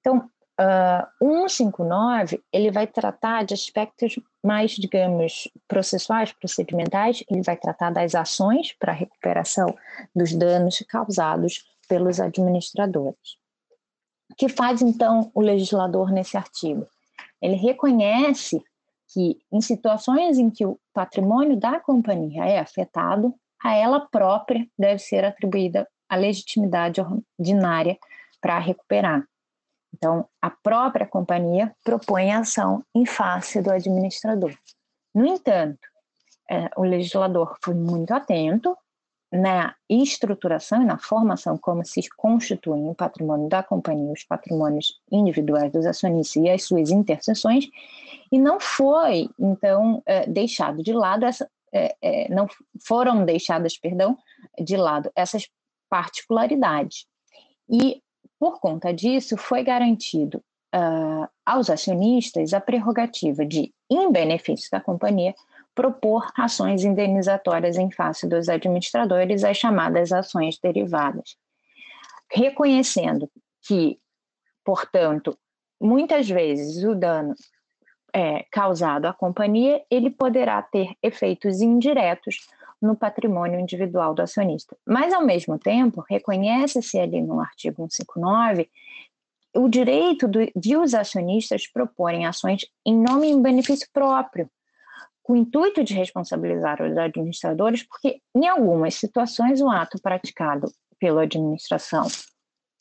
Então, 0.00 0.28
uh, 0.60 1.06
159 1.18 2.42
ele 2.52 2.70
vai 2.70 2.86
tratar 2.86 3.44
de 3.44 3.54
aspectos 3.54 4.18
mais, 4.42 4.72
digamos, 4.72 5.48
processuais, 5.66 6.32
procedimentais. 6.32 7.24
Ele 7.30 7.42
vai 7.42 7.56
tratar 7.56 7.90
das 7.90 8.14
ações 8.14 8.72
para 8.78 8.92
recuperação 8.92 9.74
dos 10.14 10.34
danos 10.34 10.82
causados 10.88 11.64
pelos 11.88 12.20
administradores. 12.20 13.38
O 14.30 14.34
que 14.36 14.48
faz 14.48 14.82
então 14.82 15.30
o 15.34 15.40
legislador 15.40 16.10
nesse 16.10 16.36
artigo? 16.36 16.86
Ele 17.40 17.56
reconhece 17.56 18.62
que, 19.12 19.38
em 19.52 19.60
situações 19.60 20.38
em 20.38 20.50
que 20.50 20.64
o 20.64 20.78
patrimônio 20.92 21.56
da 21.56 21.78
companhia 21.78 22.44
é 22.44 22.58
afetado, 22.58 23.34
a 23.62 23.74
ela 23.74 24.00
própria 24.00 24.66
deve 24.78 24.98
ser 24.98 25.24
atribuída 25.24 25.88
a 26.08 26.16
legitimidade 26.16 27.00
ordinária 27.00 27.98
para 28.40 28.58
recuperar. 28.58 29.26
Então, 29.94 30.26
a 30.42 30.50
própria 30.50 31.06
companhia 31.06 31.74
propõe 31.84 32.32
a 32.32 32.40
ação 32.40 32.84
em 32.94 33.06
face 33.06 33.62
do 33.62 33.70
administrador. 33.70 34.52
No 35.14 35.24
entanto, 35.24 35.86
é, 36.50 36.68
o 36.76 36.82
legislador 36.82 37.56
foi 37.62 37.74
muito 37.74 38.12
atento 38.12 38.76
na 39.32 39.74
estruturação 39.88 40.82
e 40.82 40.84
na 40.84 40.98
formação 40.98 41.56
como 41.56 41.84
se 41.84 42.08
constituem 42.16 42.88
o 42.88 42.94
patrimônio 42.94 43.48
da 43.48 43.62
companhia, 43.62 44.12
os 44.12 44.24
patrimônios 44.24 45.00
individuais 45.10 45.72
dos 45.72 45.86
acionistas 45.86 46.42
e 46.42 46.50
as 46.50 46.64
suas 46.64 46.90
interseções, 46.90 47.66
e 48.30 48.38
não 48.38 48.58
foi, 48.60 49.28
então, 49.38 50.02
é, 50.06 50.26
deixado 50.26 50.82
de 50.82 50.92
lado, 50.92 51.24
essa, 51.24 51.48
é, 51.72 51.96
é, 52.02 52.28
não 52.28 52.48
foram 52.84 53.24
deixadas, 53.24 53.76
perdão, 53.76 54.16
de 54.60 54.76
lado 54.76 55.10
essas 55.16 55.48
particularidades. 55.88 57.06
E, 57.68 58.02
por 58.38 58.60
conta 58.60 58.92
disso, 58.92 59.36
foi 59.36 59.62
garantido 59.62 60.42
uh, 60.74 61.28
aos 61.46 61.70
acionistas 61.70 62.52
a 62.52 62.60
prerrogativa 62.60 63.44
de, 63.44 63.72
em 63.90 64.10
benefício 64.10 64.70
da 64.70 64.80
companhia, 64.80 65.34
propor 65.74 66.30
ações 66.36 66.84
indenizatórias 66.84 67.76
em 67.76 67.90
face 67.90 68.28
dos 68.28 68.48
administradores, 68.48 69.42
as 69.44 69.56
chamadas 69.56 70.12
ações 70.12 70.58
derivadas. 70.58 71.36
Reconhecendo 72.32 73.28
que, 73.66 73.98
portanto, 74.64 75.36
muitas 75.80 76.28
vezes 76.28 76.84
o 76.84 76.94
dano 76.94 77.34
é, 78.14 78.44
causado 78.50 79.06
à 79.06 79.12
companhia, 79.12 79.82
ele 79.90 80.10
poderá 80.10 80.62
ter 80.62 80.94
efeitos 81.02 81.60
indiretos 81.60 82.48
no 82.84 82.94
patrimônio 82.94 83.58
individual 83.58 84.14
do 84.14 84.20
acionista. 84.20 84.76
Mas, 84.86 85.12
ao 85.12 85.24
mesmo 85.24 85.58
tempo, 85.58 86.04
reconhece-se 86.08 86.98
ali 86.98 87.22
no 87.22 87.40
artigo 87.40 87.76
159 87.76 88.68
o 89.56 89.68
direito 89.68 90.28
do, 90.28 90.40
de 90.54 90.76
os 90.76 90.94
acionistas 90.94 91.66
proporem 91.66 92.26
ações 92.26 92.66
em 92.84 92.96
nome 93.00 93.28
e 93.28 93.30
em 93.30 93.40
benefício 93.40 93.88
próprio, 93.92 94.50
com 95.22 95.32
o 95.32 95.36
intuito 95.36 95.82
de 95.82 95.94
responsabilizar 95.94 96.82
os 96.82 96.96
administradores, 96.98 97.82
porque 97.84 98.20
em 98.34 98.46
algumas 98.46 98.94
situações 98.96 99.60
o 99.60 99.70
ato 99.70 99.98
praticado 100.02 100.70
pela 100.98 101.22
administração 101.22 102.06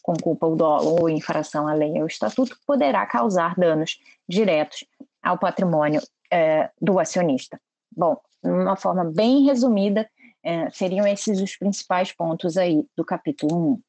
com 0.02 0.14
culpa 0.16 0.48
ou 0.48 0.56
dolo 0.56 1.00
ou 1.00 1.10
infração 1.10 1.68
à 1.68 1.74
lei 1.74 2.02
ou 2.02 2.08
estatuto 2.08 2.58
poderá 2.68 3.06
causar 3.06 3.56
danos 3.56 3.98
diretos 4.28 4.84
ao 5.22 5.38
patrimônio 5.38 6.02
é, 6.30 6.70
do 6.82 7.00
acionista. 7.00 7.58
Bom, 7.96 8.18
uma 8.44 8.76
forma 8.76 9.04
bem 9.04 9.46
resumida, 9.46 10.10
é, 10.44 10.70
seriam 10.72 11.08
esses 11.08 11.40
os 11.40 11.56
principais 11.56 12.12
pontos 12.12 12.58
aí 12.58 12.86
do 12.98 13.06
capítulo 13.06 13.74
1. 13.74 13.82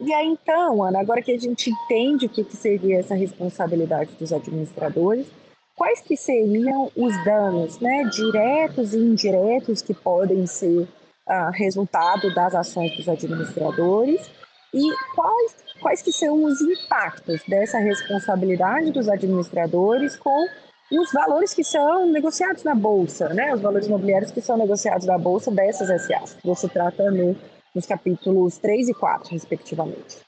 E 0.00 0.12
aí, 0.12 0.28
então, 0.28 0.82
Ana, 0.82 1.00
agora 1.00 1.20
que 1.20 1.32
a 1.32 1.38
gente 1.38 1.70
entende 1.70 2.26
o 2.26 2.28
que, 2.28 2.44
que 2.44 2.56
seria 2.56 3.00
essa 3.00 3.14
responsabilidade 3.14 4.12
dos 4.20 4.32
administradores, 4.32 5.26
quais 5.74 6.00
que 6.00 6.16
seriam 6.16 6.92
os 6.94 7.24
danos, 7.24 7.80
né, 7.80 8.04
diretos 8.04 8.94
e 8.94 8.98
indiretos 8.98 9.82
que 9.82 9.92
podem 9.92 10.46
ser 10.46 10.88
ah, 11.26 11.50
resultado 11.50 12.32
das 12.32 12.54
ações 12.54 12.96
dos 12.96 13.08
administradores 13.08 14.30
e 14.76 14.94
quais, 15.14 15.56
quais 15.80 16.02
que 16.02 16.12
são 16.12 16.44
os 16.44 16.60
impactos 16.60 17.42
dessa 17.48 17.78
responsabilidade 17.78 18.92
dos 18.92 19.08
administradores 19.08 20.16
com 20.16 20.46
os 20.92 21.10
valores 21.12 21.54
que 21.54 21.64
são 21.64 22.06
negociados 22.12 22.62
na 22.62 22.74
bolsa, 22.74 23.30
né? 23.30 23.54
Os 23.54 23.62
valores 23.62 23.86
imobiliários 23.86 24.30
que 24.30 24.42
são 24.42 24.58
negociados 24.58 25.06
na 25.06 25.16
bolsa 25.16 25.50
dessas 25.50 25.88
SAs. 26.02 26.36
Você 26.44 26.68
trata 26.68 27.10
no, 27.10 27.34
nos 27.74 27.86
capítulos 27.86 28.58
3 28.58 28.90
e 28.90 28.94
4, 28.94 29.32
respectivamente. 29.32 30.20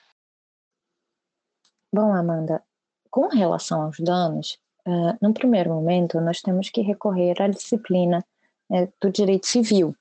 Bom, 1.92 2.12
Amanda, 2.14 2.62
com 3.10 3.28
relação 3.28 3.82
aos 3.82 3.98
danos, 4.00 4.58
uh, 4.86 5.16
no 5.20 5.34
primeiro 5.34 5.70
momento 5.70 6.20
nós 6.22 6.40
temos 6.40 6.70
que 6.70 6.80
recorrer 6.80 7.40
à 7.40 7.48
disciplina 7.48 8.24
uh, 8.70 8.92
do 9.00 9.10
direito 9.10 9.46
civil. 9.46 9.94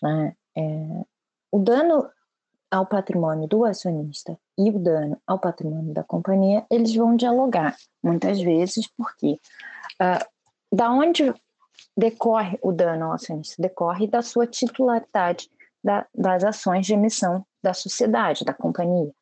Né? 0.00 0.34
Uh, 0.56 1.06
o 1.50 1.58
dano 1.58 2.08
ao 2.72 2.86
patrimônio 2.86 3.46
do 3.46 3.66
acionista 3.66 4.36
e 4.58 4.70
o 4.70 4.78
dano 4.78 5.20
ao 5.26 5.38
patrimônio 5.38 5.92
da 5.92 6.02
companhia, 6.02 6.64
eles 6.70 6.94
vão 6.94 7.14
dialogar, 7.14 7.76
muitas 8.02 8.40
vezes, 8.40 8.88
porque 8.96 9.38
uh, 10.00 10.24
da 10.74 10.90
onde 10.90 11.34
decorre 11.94 12.58
o 12.62 12.72
dano 12.72 13.04
ao 13.04 13.12
acionista? 13.12 13.60
Decorre 13.60 14.06
da 14.06 14.22
sua 14.22 14.46
titularidade 14.46 15.50
da, 15.84 16.06
das 16.14 16.42
ações 16.44 16.86
de 16.86 16.94
emissão 16.94 17.44
da 17.62 17.74
sociedade, 17.74 18.42
da 18.42 18.54
companhia. 18.54 19.12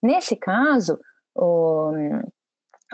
Nesse 0.00 0.36
caso, 0.36 1.00
o, 1.34 1.90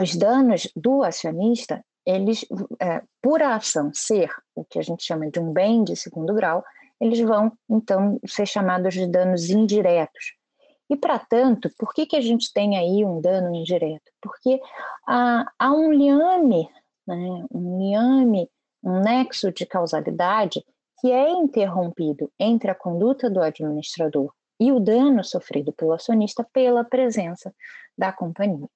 os 0.00 0.16
danos 0.16 0.72
do 0.74 1.02
acionista, 1.02 1.84
eles, 2.06 2.46
é, 2.80 3.02
por 3.20 3.42
a 3.42 3.56
ação 3.56 3.92
ser 3.92 4.30
o 4.54 4.64
que 4.64 4.78
a 4.78 4.82
gente 4.82 5.04
chama 5.04 5.30
de 5.30 5.38
um 5.38 5.52
bem 5.52 5.84
de 5.84 5.94
segundo 5.94 6.32
grau, 6.32 6.64
eles 7.00 7.20
vão, 7.20 7.52
então, 7.68 8.18
ser 8.26 8.46
chamados 8.46 8.94
de 8.94 9.06
danos 9.06 9.50
indiretos. 9.50 10.34
E, 10.90 10.96
para 10.96 11.18
tanto, 11.18 11.70
por 11.78 11.92
que, 11.92 12.06
que 12.06 12.16
a 12.16 12.20
gente 12.20 12.52
tem 12.52 12.76
aí 12.76 13.04
um 13.04 13.20
dano 13.20 13.54
indireto? 13.54 14.10
Porque 14.20 14.60
há, 15.06 15.44
há 15.58 15.72
um 15.72 15.92
liame, 15.92 16.68
né, 17.06 17.46
um 17.52 17.78
liame, 17.78 18.50
um 18.82 19.00
nexo 19.00 19.52
de 19.52 19.66
causalidade 19.66 20.64
que 21.00 21.12
é 21.12 21.30
interrompido 21.30 22.30
entre 22.38 22.70
a 22.70 22.74
conduta 22.74 23.30
do 23.30 23.40
administrador 23.40 24.32
e 24.58 24.72
o 24.72 24.80
dano 24.80 25.22
sofrido 25.22 25.72
pelo 25.72 25.92
acionista 25.92 26.44
pela 26.52 26.82
presença 26.84 27.54
da 27.96 28.12
companhia. 28.12 28.68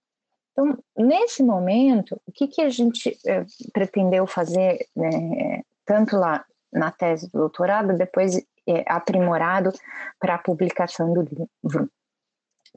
Então, 0.53 0.79
nesse 0.97 1.43
momento, 1.43 2.21
o 2.27 2.33
que, 2.33 2.47
que 2.47 2.61
a 2.61 2.69
gente 2.69 3.19
eh, 3.27 3.45
pretendeu 3.73 4.27
fazer, 4.27 4.87
né, 4.95 5.63
tanto 5.85 6.17
lá 6.17 6.45
na 6.73 6.91
tese 6.91 7.31
do 7.31 7.39
doutorado, 7.39 7.97
depois 7.97 8.37
é, 8.67 8.85
aprimorado 8.87 9.73
para 10.19 10.35
a 10.35 10.39
publicação 10.39 11.13
do 11.13 11.23
livro. 11.23 11.91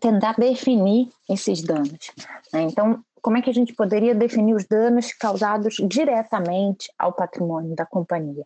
Tentar 0.02 0.34
definir 0.34 1.10
esses 1.30 1.62
danos. 1.62 2.12
Né? 2.52 2.64
Então, 2.64 3.04
como 3.22 3.38
é 3.38 3.42
que 3.42 3.50
a 3.50 3.54
gente 3.54 3.74
poderia 3.74 4.14
definir 4.14 4.54
os 4.54 4.66
danos 4.66 5.14
causados 5.14 5.76
diretamente 5.88 6.92
ao 7.00 7.14
patrimônio 7.14 7.76
da 7.76 7.86
companhia? 7.86 8.46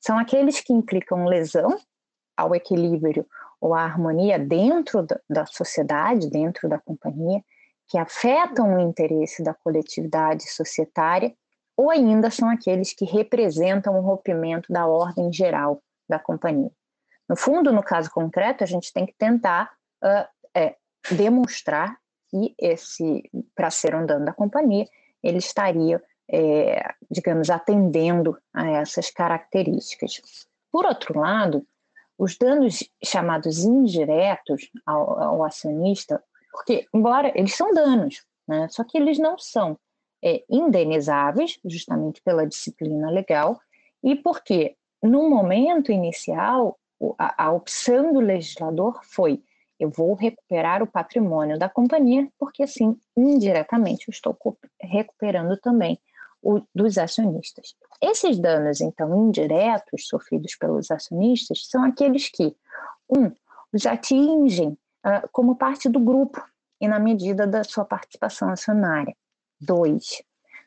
São 0.00 0.18
aqueles 0.18 0.60
que 0.60 0.72
implicam 0.72 1.26
lesão 1.26 1.78
ao 2.36 2.54
equilíbrio 2.54 3.26
ou 3.60 3.74
à 3.74 3.82
harmonia 3.82 4.38
dentro 4.38 5.04
da 5.28 5.44
sociedade, 5.44 6.30
dentro 6.30 6.68
da 6.68 6.78
companhia, 6.78 7.42
que 7.88 7.98
afetam 7.98 8.76
o 8.76 8.80
interesse 8.80 9.42
da 9.42 9.54
coletividade 9.54 10.48
societária 10.48 11.34
ou 11.78 11.92
ainda 11.92 12.28
são 12.28 12.50
aqueles 12.50 12.92
que 12.92 13.04
representam 13.04 13.96
o 13.96 14.02
rompimento 14.02 14.72
da 14.72 14.84
ordem 14.84 15.32
geral 15.32 15.80
da 16.08 16.18
companhia. 16.18 16.72
No 17.28 17.36
fundo, 17.36 17.72
no 17.72 17.84
caso 17.84 18.10
concreto, 18.10 18.64
a 18.64 18.66
gente 18.66 18.92
tem 18.92 19.06
que 19.06 19.14
tentar 19.16 19.70
uh, 20.02 20.26
é, 20.52 20.74
demonstrar 21.08 21.96
que 22.28 22.52
esse, 22.58 23.30
para 23.54 23.70
ser 23.70 23.94
um 23.94 24.04
dano 24.04 24.24
da 24.24 24.32
companhia, 24.32 24.86
ele 25.22 25.38
estaria, 25.38 26.02
é, 26.28 26.82
digamos, 27.08 27.48
atendendo 27.48 28.36
a 28.52 28.68
essas 28.70 29.08
características. 29.08 30.20
Por 30.72 30.84
outro 30.84 31.20
lado, 31.20 31.64
os 32.18 32.36
danos 32.36 32.82
chamados 33.04 33.62
indiretos 33.62 34.68
ao, 34.84 35.22
ao 35.22 35.44
acionista, 35.44 36.20
porque, 36.50 36.88
embora 36.92 37.30
eles 37.36 37.54
são 37.54 37.72
danos, 37.72 38.26
né, 38.48 38.66
só 38.68 38.82
que 38.82 38.98
eles 38.98 39.16
não 39.16 39.38
são 39.38 39.78
é, 40.22 40.44
indenizáveis, 40.48 41.58
justamente 41.64 42.20
pela 42.22 42.46
disciplina 42.46 43.10
legal, 43.10 43.60
e 44.02 44.16
porque, 44.16 44.76
no 45.02 45.28
momento 45.28 45.92
inicial, 45.92 46.78
a, 47.18 47.46
a 47.46 47.52
opção 47.52 48.12
do 48.12 48.20
legislador 48.20 49.00
foi: 49.02 49.42
eu 49.78 49.90
vou 49.90 50.14
recuperar 50.14 50.82
o 50.82 50.86
patrimônio 50.86 51.58
da 51.58 51.68
companhia, 51.68 52.28
porque 52.38 52.62
assim, 52.62 52.96
indiretamente, 53.16 54.08
eu 54.08 54.12
estou 54.12 54.36
recuperando 54.80 55.56
também 55.56 55.98
o 56.42 56.60
dos 56.74 56.98
acionistas. 56.98 57.74
Esses 58.00 58.38
danos, 58.38 58.80
então, 58.80 59.28
indiretos 59.28 60.06
sofridos 60.06 60.54
pelos 60.56 60.90
acionistas 60.90 61.66
são 61.66 61.84
aqueles 61.84 62.28
que, 62.28 62.56
um, 63.08 63.32
os 63.72 63.86
atingem 63.86 64.70
uh, 65.04 65.28
como 65.32 65.56
parte 65.56 65.88
do 65.88 66.00
grupo 66.00 66.42
e 66.80 66.88
na 66.88 66.98
medida 66.98 67.46
da 67.46 67.64
sua 67.64 67.84
participação 67.84 68.50
acionária. 68.50 69.14
Dois, 69.60 70.22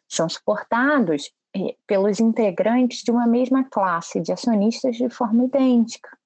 são 0.07 0.27
suportados 0.27 1.31
eh, 1.55 1.75
pelos 1.87 2.19
integrantes 2.19 3.03
de 3.03 3.11
uma 3.11 3.25
mesma 3.25 3.63
classe 3.63 4.19
de 4.19 4.31
acionistas 4.31 4.95
de 4.95 5.09
forma 5.09 5.45
idêntica. 5.45 6.17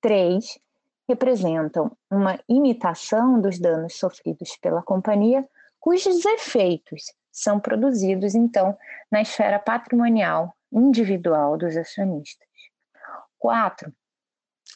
Três, 0.00 0.58
representam 1.08 1.90
uma 2.10 2.38
imitação 2.48 3.40
dos 3.40 3.58
danos 3.58 3.94
sofridos 3.98 4.56
pela 4.56 4.82
companhia, 4.82 5.48
cujos 5.80 6.24
efeitos 6.24 7.12
são 7.32 7.58
produzidos, 7.58 8.34
então, 8.34 8.76
na 9.10 9.22
esfera 9.22 9.58
patrimonial 9.58 10.54
individual 10.72 11.56
dos 11.56 11.76
acionistas. 11.76 12.48
Quatro, 13.38 13.92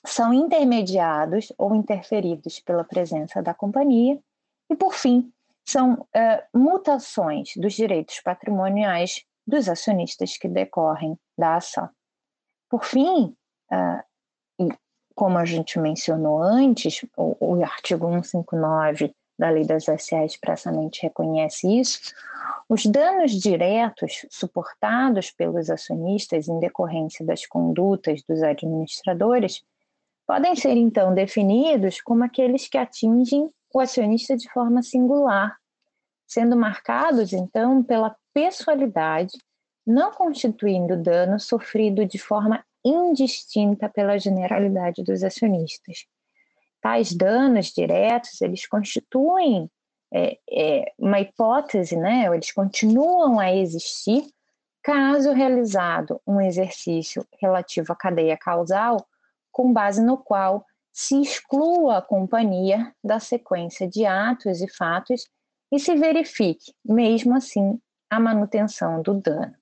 são 0.06 0.32
intermediados 0.32 1.52
ou 1.58 1.74
interferidos 1.74 2.60
pela 2.60 2.84
presença 2.84 3.42
da 3.42 3.52
companhia. 3.52 4.18
E, 4.70 4.76
por 4.76 4.94
fim, 4.94 5.32
são 5.64 5.94
uh, 5.94 6.58
mutações 6.58 7.52
dos 7.56 7.74
direitos 7.74 8.20
patrimoniais 8.20 9.24
dos 9.46 9.68
acionistas 9.68 10.36
que 10.36 10.48
decorrem 10.48 11.18
da 11.36 11.56
ação. 11.56 11.88
Por 12.68 12.84
fim, 12.84 13.36
uh, 13.72 14.02
e 14.60 14.68
como 15.14 15.38
a 15.38 15.44
gente 15.44 15.78
mencionou 15.78 16.42
antes, 16.42 17.04
o, 17.16 17.36
o 17.40 17.62
artigo 17.62 18.06
159 18.06 19.14
da 19.38 19.50
Lei 19.50 19.64
das 19.64 19.84
SA 19.84 20.24
expressamente 20.24 21.02
reconhece 21.02 21.66
isso, 21.78 22.14
os 22.68 22.86
danos 22.86 23.32
diretos 23.32 24.24
suportados 24.30 25.30
pelos 25.30 25.68
acionistas 25.68 26.48
em 26.48 26.58
decorrência 26.58 27.24
das 27.26 27.44
condutas 27.46 28.22
dos 28.22 28.42
administradores 28.42 29.62
podem 30.26 30.54
ser 30.54 30.76
então 30.76 31.12
definidos 31.12 32.00
como 32.00 32.24
aqueles 32.24 32.68
que 32.68 32.78
atingem 32.78 33.50
o 33.74 33.80
acionista 33.80 34.36
de 34.36 34.50
forma 34.50 34.82
singular, 34.82 35.56
sendo 36.26 36.56
marcados, 36.56 37.32
então, 37.32 37.82
pela 37.82 38.16
pessoalidade, 38.32 39.32
não 39.86 40.12
constituindo 40.12 40.96
dano 40.96 41.38
sofrido 41.38 42.06
de 42.06 42.18
forma 42.18 42.64
indistinta 42.84 43.88
pela 43.88 44.18
generalidade 44.18 45.02
dos 45.02 45.22
acionistas. 45.22 46.06
Tais 46.80 47.12
danos 47.12 47.66
diretos, 47.66 48.40
eles 48.40 48.66
constituem 48.66 49.70
é, 50.12 50.38
é, 50.50 50.92
uma 50.98 51.20
hipótese, 51.20 51.96
né? 51.96 52.26
eles 52.26 52.52
continuam 52.52 53.38
a 53.38 53.54
existir 53.54 54.26
caso 54.82 55.32
realizado 55.32 56.20
um 56.26 56.40
exercício 56.40 57.24
relativo 57.40 57.92
à 57.92 57.96
cadeia 57.96 58.36
causal, 58.36 59.06
com 59.50 59.72
base 59.72 60.02
no 60.02 60.18
qual 60.18 60.66
se 60.92 61.20
exclua 61.20 61.98
a 61.98 62.02
companhia 62.02 62.94
da 63.02 63.18
sequência 63.18 63.88
de 63.88 64.04
atos 64.04 64.60
e 64.60 64.68
fatos 64.68 65.28
e 65.72 65.78
se 65.78 65.94
verifique, 65.96 66.74
mesmo 66.84 67.34
assim, 67.34 67.80
a 68.10 68.20
manutenção 68.20 69.00
do 69.00 69.14
dano. 69.14 69.54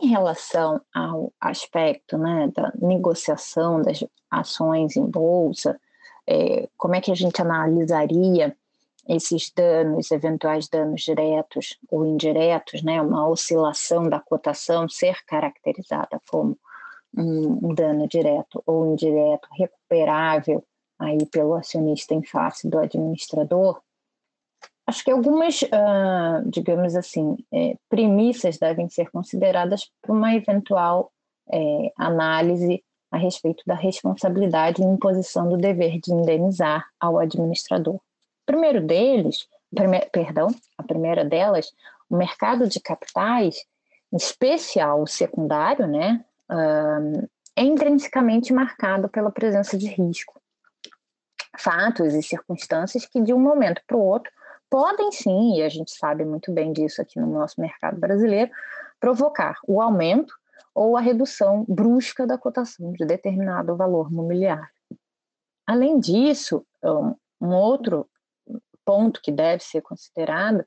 Em 0.00 0.08
relação 0.08 0.80
ao 0.92 1.32
aspecto 1.40 2.18
né, 2.18 2.50
da 2.52 2.72
negociação 2.80 3.80
das 3.80 4.04
ações 4.28 4.96
em 4.96 5.06
bolsa, 5.06 5.80
é, 6.26 6.68
como 6.76 6.96
é 6.96 7.00
que 7.00 7.12
a 7.12 7.14
gente 7.14 7.40
analisaria 7.40 8.56
esses 9.08 9.52
danos, 9.54 10.10
eventuais 10.10 10.68
danos 10.68 11.02
diretos 11.02 11.78
ou 11.88 12.04
indiretos, 12.04 12.82
né, 12.82 13.00
uma 13.00 13.28
oscilação 13.28 14.08
da 14.08 14.18
cotação 14.18 14.88
ser 14.88 15.24
caracterizada 15.24 16.20
como 16.28 16.58
um, 17.16 17.74
dano 17.74 18.06
direto 18.08 18.62
ou 18.66 18.92
indireto 18.92 19.48
recuperável 19.52 20.64
aí 20.98 21.26
pelo 21.26 21.54
acionista 21.54 22.14
em 22.14 22.22
face 22.22 22.68
do 22.68 22.78
administrador, 22.78 23.80
acho 24.86 25.04
que 25.04 25.10
algumas, 25.10 25.62
uh, 25.62 26.48
digamos 26.48 26.94
assim, 26.94 27.36
é, 27.52 27.76
premissas 27.88 28.58
devem 28.58 28.88
ser 28.88 29.10
consideradas 29.10 29.90
para 30.00 30.12
uma 30.12 30.34
eventual 30.34 31.10
é, 31.52 31.92
análise 31.96 32.82
a 33.10 33.18
respeito 33.18 33.62
da 33.66 33.74
responsabilidade 33.74 34.80
e 34.80 34.84
imposição 34.84 35.48
do 35.48 35.56
dever 35.56 36.00
de 36.00 36.12
indenizar 36.12 36.86
ao 36.98 37.18
administrador. 37.18 38.00
Primeiro 38.46 38.80
deles, 38.80 39.46
prime, 39.74 40.00
perdão, 40.12 40.48
a 40.78 40.82
primeira 40.82 41.24
delas, 41.24 41.70
o 42.08 42.16
mercado 42.16 42.66
de 42.66 42.80
capitais, 42.80 43.64
em 44.12 44.16
especial 44.16 45.02
o 45.02 45.06
secundário, 45.06 45.86
né, 45.86 46.24
uh, 46.52 47.28
é 47.56 47.62
intrinsecamente 47.62 48.52
marcado 48.52 49.08
pela 49.08 49.30
presença 49.30 49.76
de 49.76 49.86
risco. 49.88 50.40
Fatos 51.58 52.14
e 52.14 52.22
circunstâncias 52.22 53.06
que, 53.06 53.20
de 53.20 53.32
um 53.32 53.40
momento 53.40 53.82
para 53.86 53.96
o 53.96 54.04
outro, 54.04 54.30
podem 54.70 55.12
sim, 55.12 55.56
e 55.56 55.62
a 55.62 55.68
gente 55.68 55.90
sabe 55.92 56.24
muito 56.24 56.52
bem 56.52 56.72
disso 56.72 57.02
aqui 57.02 57.20
no 57.20 57.26
nosso 57.26 57.60
mercado 57.60 57.98
brasileiro, 57.98 58.50
provocar 58.98 59.58
o 59.66 59.82
aumento 59.82 60.34
ou 60.74 60.96
a 60.96 61.00
redução 61.00 61.64
brusca 61.68 62.26
da 62.26 62.38
cotação 62.38 62.92
de 62.92 63.04
determinado 63.04 63.76
valor 63.76 64.10
mobiliário. 64.10 64.68
Além 65.66 66.00
disso, 66.00 66.66
um 67.40 67.54
outro 67.54 68.08
ponto 68.84 69.20
que 69.22 69.30
deve 69.30 69.62
ser 69.62 69.82
considerado 69.82 70.64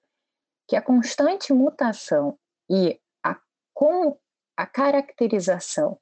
que 0.68 0.76
a 0.76 0.82
constante 0.82 1.52
mutação 1.54 2.38
e 2.70 3.00
a, 3.24 3.38
com 3.74 4.18
a 4.56 4.66
caracterização 4.66 5.98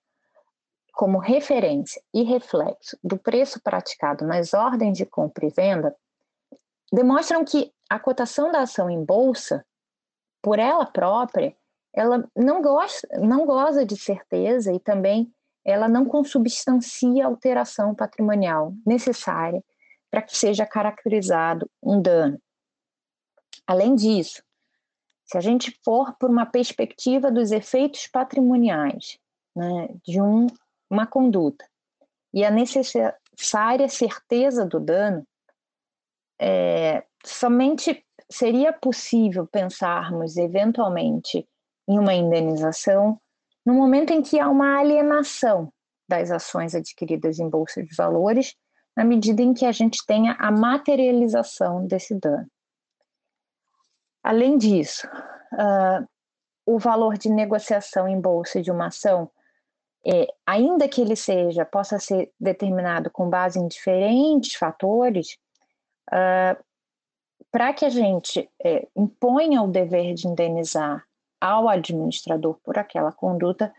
como 0.94 1.18
referência 1.18 2.02
e 2.14 2.24
reflexo 2.24 2.98
do 3.04 3.18
preço 3.18 3.60
praticado 3.62 4.26
nas 4.26 4.54
ordens 4.54 4.98
de 4.98 5.06
compra 5.06 5.46
e 5.46 5.50
venda 5.50 5.96
demonstram 6.92 7.44
que 7.44 7.74
a 7.90 8.00
cotação 8.00 8.52
da 8.52 8.62
ação 8.62 8.90
em 8.90 9.04
bolsa, 9.04 9.66
por 10.42 10.60
ela 10.60 10.86
própria, 10.86 11.56
ela 11.92 12.30
não 12.36 12.62
gosta, 12.62 13.08
não 13.20 13.46
goza 13.46 13.86
de 13.86 13.98
certeza 13.98 14.72
e 14.72 14.80
também 14.80 15.34
ela 15.66 15.88
não 15.88 16.06
consubstancia 16.06 17.24
a 17.24 17.28
alteração 17.28 17.96
patrimonial 17.96 18.74
necessária 18.86 19.64
para 20.12 20.22
que 20.22 20.38
seja 20.38 20.66
caracterizado 20.66 21.70
um 21.82 22.00
dano. 22.00 22.40
Além 23.66 23.96
disso, 23.96 24.44
se 25.34 25.38
a 25.40 25.42
gente 25.42 25.76
for 25.84 26.16
por 26.20 26.30
uma 26.30 26.46
perspectiva 26.46 27.32
dos 27.32 27.52
efeitos 27.52 28.06
patrimoniais 28.06 29.18
né, 29.56 29.90
de 30.06 30.22
um, 30.22 30.46
uma 30.88 31.08
conduta 31.08 31.68
e 32.32 32.46
a 32.46 32.52
necessária 32.52 33.90
certeza 33.90 34.64
do 34.64 34.80
dano, 34.80 35.26
é, 36.40 37.04
somente 37.26 38.06
seria 38.30 38.72
possível 38.72 39.48
pensarmos 39.48 40.38
eventualmente 40.38 41.48
em 41.88 41.98
uma 41.98 42.14
indenização 42.14 43.20
no 43.66 43.74
momento 43.74 44.14
em 44.14 44.22
que 44.22 44.40
há 44.40 44.48
uma 44.48 44.78
alienação 44.78 45.74
das 46.08 46.30
ações 46.30 46.76
adquiridas 46.76 47.40
em 47.40 47.50
bolsa 47.50 47.82
de 47.82 47.96
valores, 47.96 48.54
na 48.96 49.04
medida 49.04 49.42
em 49.42 49.52
que 49.52 49.66
a 49.66 49.72
gente 49.72 50.06
tenha 50.06 50.34
a 50.34 50.52
materialização 50.52 51.88
desse 51.88 52.14
dano. 52.20 52.46
Além 54.24 54.58
disso, 54.58 55.06
uh, 55.54 56.08
o 56.66 56.80
valor 56.80 57.18
de 57.18 57.30
negociação 57.30 58.08
em 58.08 58.20
bolsa 58.20 58.62
de 58.62 58.72
uma 58.72 58.88
ação, 58.88 59.30
é, 60.06 60.28
ainda 60.46 60.88
que 60.88 61.02
ele 61.02 61.16
seja, 61.16 61.66
possa 61.66 62.00
ser 62.00 62.32
determinado 62.40 63.12
com 63.12 63.30
base 63.30 63.60
em 63.60 63.68
diferentes 63.68 64.56
fatores, 64.56 65.38
uh, 66.10 66.64
para 67.52 67.74
que 67.74 67.86
a 67.86 67.90
gente 67.90 68.50
é, 68.64 68.88
imponha 68.96 69.62
o 69.62 69.68
dever 69.68 70.14
de 70.14 70.28
indenizar 70.28 71.06
ao 71.40 71.68
administrador 71.68 72.58
por 72.64 72.80
aquela 72.80 73.12
conduta, 73.12 73.72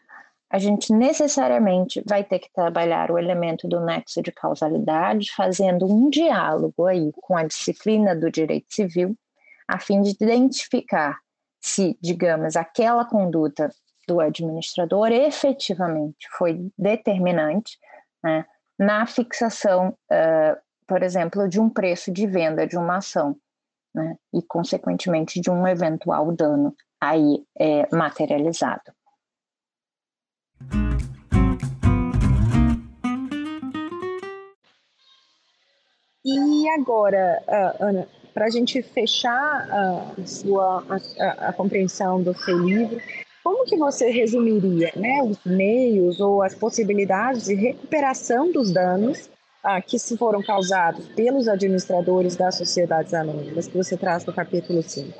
a 0.50 0.58
gente 0.58 0.92
necessariamente 0.92 2.02
vai 2.06 2.22
ter 2.22 2.38
que 2.38 2.52
trabalhar 2.52 3.10
o 3.10 3.18
elemento 3.18 3.66
do 3.66 3.80
nexo 3.80 4.22
de 4.22 4.30
causalidade, 4.30 5.32
fazendo 5.32 5.86
um 5.86 6.08
diálogo 6.08 6.86
aí 6.86 7.10
com 7.22 7.36
a 7.36 7.42
disciplina 7.42 8.14
do 8.14 8.30
direito 8.30 8.66
civil, 8.68 9.16
a 9.68 9.78
fim 9.78 10.02
de 10.02 10.10
identificar 10.10 11.18
se, 11.60 11.98
digamos, 12.00 12.56
aquela 12.56 13.04
conduta 13.04 13.70
do 14.06 14.20
administrador 14.20 15.10
efetivamente 15.10 16.28
foi 16.36 16.70
determinante 16.76 17.78
né, 18.22 18.44
na 18.78 19.06
fixação, 19.06 19.96
uh, 20.10 20.60
por 20.86 21.02
exemplo, 21.02 21.48
de 21.48 21.58
um 21.58 21.70
preço 21.70 22.12
de 22.12 22.26
venda 22.26 22.66
de 22.66 22.76
uma 22.76 22.98
ação, 22.98 23.36
né, 23.94 24.16
e, 24.32 24.42
consequentemente, 24.42 25.40
de 25.40 25.50
um 25.50 25.66
eventual 25.66 26.30
dano 26.32 26.74
aí 27.00 27.44
é, 27.58 27.88
materializado. 27.94 28.92
E 36.26 36.68
agora, 36.70 37.42
uh, 37.46 37.84
Ana, 37.84 38.08
para 38.34 38.46
a 38.46 38.50
gente 38.50 38.82
fechar 38.82 39.32
a, 39.70 40.26
sua, 40.26 40.84
a, 40.90 41.48
a, 41.48 41.52
compreensão 41.52 42.20
do 42.20 42.34
seu 42.34 42.58
livro, 42.58 43.00
como 43.44 43.64
que 43.64 43.76
você 43.76 44.10
resumiria 44.10 44.90
né, 44.96 45.22
os 45.22 45.38
meios 45.44 46.20
ou 46.20 46.42
as 46.42 46.54
possibilidades 46.54 47.44
de 47.44 47.54
recuperação 47.54 48.50
dos 48.50 48.72
danos 48.72 49.30
uh, 49.64 49.80
que 49.86 49.98
se 49.98 50.18
foram 50.18 50.42
causados 50.42 51.06
pelos 51.10 51.46
administradores 51.46 52.34
das 52.34 52.56
sociedades 52.56 53.14
anônimas, 53.14 53.68
que 53.68 53.76
você 53.76 53.96
traz 53.96 54.24
no 54.24 54.32
capítulo 54.32 54.82
5? 54.82 55.16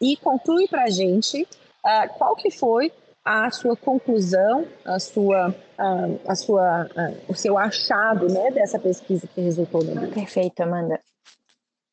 E 0.00 0.16
conclui 0.16 0.66
para 0.66 0.84
a 0.84 0.90
gente 0.90 1.42
uh, 1.42 2.08
qual 2.16 2.34
que 2.34 2.50
foi 2.50 2.90
a 3.22 3.50
sua 3.50 3.76
conclusão, 3.76 4.66
a 4.84 4.98
sua, 4.98 5.54
a, 5.78 6.32
a 6.32 6.34
sua, 6.34 6.82
a, 6.82 7.12
o 7.28 7.34
seu 7.34 7.58
achado, 7.58 8.28
né, 8.28 8.50
dessa 8.50 8.78
pesquisa 8.78 9.26
que 9.26 9.40
resultou 9.40 9.82
no 9.82 9.92
livro. 9.92 10.08
Perfeito, 10.10 10.62
Amanda. 10.62 11.00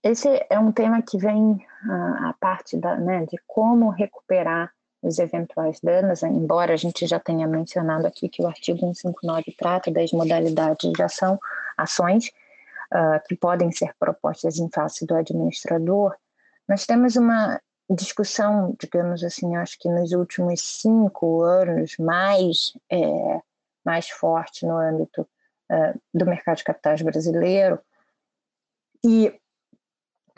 Esse 0.03 0.45
é 0.49 0.57
um 0.57 0.71
tema 0.71 1.01
que 1.01 1.17
vem 1.17 1.65
a, 1.89 2.33
parte 2.39 2.75
da, 2.77 2.95
né, 2.95 3.25
de 3.25 3.37
como 3.45 3.89
recuperar 3.89 4.73
os 5.01 5.19
eventuais 5.19 5.79
danos, 5.79 6.23
embora 6.23 6.73
a 6.73 6.77
gente 6.77 7.07
já 7.07 7.19
tenha 7.19 7.47
mencionado 7.47 8.05
aqui 8.05 8.29
que 8.29 8.41
o 8.41 8.47
artigo 8.47 8.79
159 8.79 9.55
trata 9.57 9.91
das 9.91 10.11
modalidades 10.11 10.91
de 10.91 11.03
ação, 11.03 11.39
ações 11.75 12.31
uh, 12.93 13.19
que 13.27 13.35
podem 13.35 13.71
ser 13.71 13.93
propostas 13.99 14.59
em 14.59 14.69
face 14.69 15.05
do 15.05 15.15
administrador, 15.15 16.15
nós 16.67 16.85
temos 16.85 17.15
uma 17.15 17.59
discussão, 17.89 18.75
digamos 18.79 19.23
assim, 19.23 19.55
acho 19.55 19.77
que 19.79 19.89
nos 19.89 20.11
últimos 20.13 20.61
cinco 20.61 21.41
anos, 21.41 21.97
mais, 21.97 22.73
é, 22.89 23.41
mais 23.83 24.09
forte 24.09 24.65
no 24.65 24.77
âmbito 24.77 25.27
é, 25.69 25.93
do 26.13 26.25
mercado 26.25 26.57
de 26.57 26.63
capitais 26.63 27.01
brasileiro, 27.01 27.79
e 29.03 29.33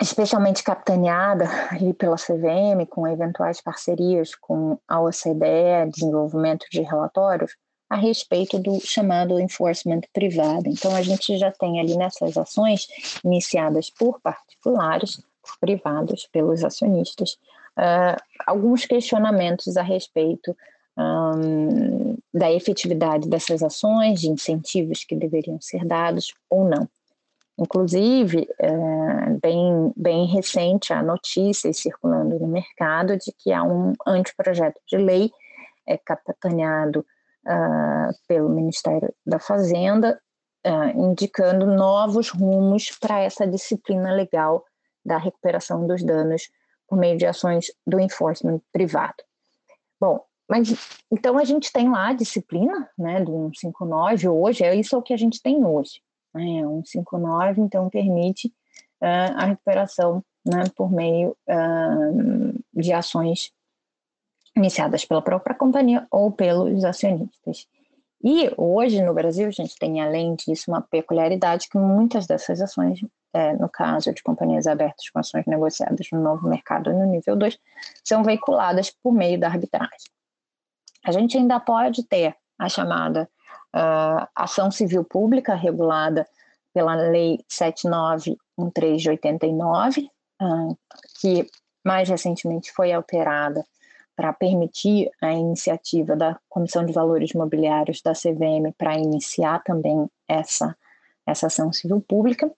especialmente 0.01 0.63
capitaneada 0.63 1.45
ali 1.71 1.93
pela 1.93 2.15
CVM, 2.15 2.85
com 2.89 3.07
eventuais 3.07 3.61
parcerias 3.61 4.35
com 4.35 4.77
a 4.87 5.01
OCDE, 5.01 5.91
desenvolvimento 5.91 6.65
de 6.71 6.81
relatórios, 6.81 7.55
a 7.89 7.95
respeito 7.95 8.57
do 8.57 8.79
chamado 8.79 9.39
enforcement 9.39 10.01
privado. 10.11 10.67
Então, 10.67 10.95
a 10.95 11.01
gente 11.01 11.37
já 11.37 11.51
tem 11.51 11.79
ali 11.79 11.95
nessas 11.95 12.37
ações 12.37 12.87
iniciadas 13.23 13.89
por 13.89 14.19
particulares, 14.19 15.21
privados 15.59 16.27
pelos 16.31 16.63
acionistas, 16.63 17.33
uh, 17.77 18.19
alguns 18.47 18.85
questionamentos 18.85 19.77
a 19.77 19.83
respeito 19.83 20.55
um, 20.97 22.17
da 22.33 22.51
efetividade 22.51 23.27
dessas 23.29 23.61
ações, 23.61 24.21
de 24.21 24.29
incentivos 24.29 25.03
que 25.03 25.15
deveriam 25.15 25.59
ser 25.61 25.85
dados 25.85 26.33
ou 26.49 26.67
não. 26.67 26.87
Inclusive, 27.57 28.47
uh, 28.61 29.39
bem, 29.39 29.93
bem 29.95 30.25
recente 30.25 30.91
a 30.91 31.03
notícia 31.03 31.71
circulando 31.71 32.39
no 32.39 32.47
mercado 32.47 33.15
de 33.15 33.31
que 33.37 33.51
há 33.51 33.63
um 33.63 33.93
anteprojeto 34.07 34.79
de 34.87 34.97
lei 34.97 35.31
é, 35.87 35.97
capitaneado 35.97 37.05
uh, 37.45 38.13
pelo 38.27 38.49
Ministério 38.49 39.13
da 39.25 39.37
Fazenda, 39.37 40.19
uh, 40.65 40.99
indicando 40.99 41.67
novos 41.67 42.29
rumos 42.29 42.89
para 42.99 43.19
essa 43.19 43.45
disciplina 43.45 44.11
legal 44.11 44.65
da 45.05 45.17
recuperação 45.17 45.85
dos 45.85 46.03
danos 46.03 46.49
por 46.87 46.97
meio 46.97 47.17
de 47.17 47.25
ações 47.25 47.67
do 47.85 47.99
enforcement 47.99 48.59
privado. 48.71 49.23
Bom, 49.99 50.25
mas 50.49 50.99
então 51.11 51.37
a 51.37 51.43
gente 51.43 51.71
tem 51.71 51.89
lá 51.89 52.09
a 52.09 52.13
disciplina 52.13 52.89
né, 52.97 53.21
do 53.21 53.51
159 53.55 54.27
hoje, 54.27 54.63
é 54.63 54.75
isso 54.75 55.01
que 55.01 55.13
a 55.13 55.17
gente 55.17 55.41
tem 55.41 55.63
hoje. 55.63 56.01
Né, 56.33 56.61
159, 56.61 57.61
então, 57.61 57.89
permite 57.89 58.47
uh, 59.01 59.35
a 59.35 59.45
recuperação 59.45 60.23
né, 60.45 60.63
por 60.75 60.91
meio 60.91 61.37
uh, 61.47 62.63
de 62.73 62.91
ações 62.91 63.51
iniciadas 64.55 65.05
pela 65.05 65.21
própria 65.21 65.55
companhia 65.55 66.07
ou 66.11 66.31
pelos 66.31 66.83
acionistas. 66.83 67.67
E 68.23 68.51
hoje 68.57 69.01
no 69.01 69.13
Brasil 69.13 69.47
a 69.47 69.51
gente 69.51 69.77
tem, 69.77 70.01
além 70.01 70.35
disso, 70.35 70.71
uma 70.71 70.81
peculiaridade 70.81 71.67
que 71.69 71.77
muitas 71.77 72.25
dessas 72.25 72.61
ações 72.61 73.01
é, 73.33 73.53
no 73.53 73.67
caso 73.67 74.13
de 74.13 74.21
companhias 74.21 74.67
abertas 74.67 75.09
com 75.09 75.19
ações 75.19 75.45
negociadas 75.47 76.07
no 76.11 76.21
novo 76.21 76.47
mercado 76.47 76.93
no 76.93 77.05
nível 77.05 77.35
2, 77.35 77.57
são 78.03 78.23
veiculadas 78.23 78.91
por 78.91 79.11
meio 79.11 79.39
da 79.39 79.47
arbitragem. 79.47 80.11
A 81.03 81.11
gente 81.11 81.37
ainda 81.37 81.59
pode 81.59 82.03
ter 82.03 82.35
a 82.57 82.69
chamada 82.69 83.27
uh, 83.75 84.27
ação 84.35 84.71
civil 84.71 85.03
pública 85.03 85.55
regulada 85.55 86.27
pela 86.73 86.95
Lei 86.95 87.39
7913 87.47 88.97
de 88.97 89.09
89, 89.09 90.09
uh, 90.41 90.77
que 91.19 91.47
mais 91.83 92.09
recentemente 92.09 92.71
foi 92.71 92.91
alterada 92.91 93.65
para 94.15 94.31
permitir 94.31 95.09
a 95.21 95.33
iniciativa 95.33 96.15
da 96.15 96.39
Comissão 96.47 96.85
de 96.85 96.93
Valores 96.93 97.31
Imobiliários 97.31 98.01
da 98.01 98.13
CVM 98.13 98.71
para 98.77 98.97
iniciar 98.97 99.63
também 99.63 100.07
essa, 100.27 100.75
essa 101.25 101.47
ação 101.47 101.73
civil 101.73 101.99
pública. 102.01 102.51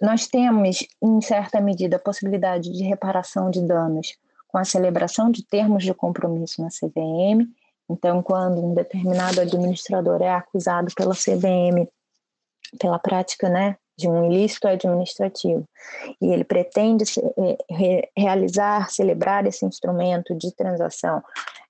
Nós 0.00 0.26
temos, 0.26 0.86
em 1.02 1.20
certa 1.20 1.60
medida, 1.60 1.96
a 1.96 2.00
possibilidade 2.00 2.70
de 2.70 2.84
reparação 2.84 3.50
de 3.50 3.62
danos 3.62 4.16
com 4.48 4.58
a 4.58 4.64
celebração 4.64 5.30
de 5.30 5.44
termos 5.46 5.82
de 5.82 5.94
compromisso 5.94 6.60
na 6.60 6.68
CVM. 6.68 7.48
Então, 7.92 8.22
quando 8.22 8.64
um 8.64 8.74
determinado 8.74 9.40
administrador 9.40 10.22
é 10.22 10.30
acusado 10.30 10.92
pela 10.94 11.14
CVM 11.14 11.86
pela 12.78 12.98
prática 12.98 13.48
né, 13.48 13.76
de 13.96 14.08
um 14.08 14.30
ilícito 14.30 14.66
administrativo 14.66 15.64
e 16.20 16.32
ele 16.32 16.44
pretende 16.44 17.04
é, 17.38 18.08
realizar, 18.16 18.90
celebrar 18.90 19.46
esse 19.46 19.64
instrumento 19.64 20.34
de 20.34 20.54
transação 20.54 21.22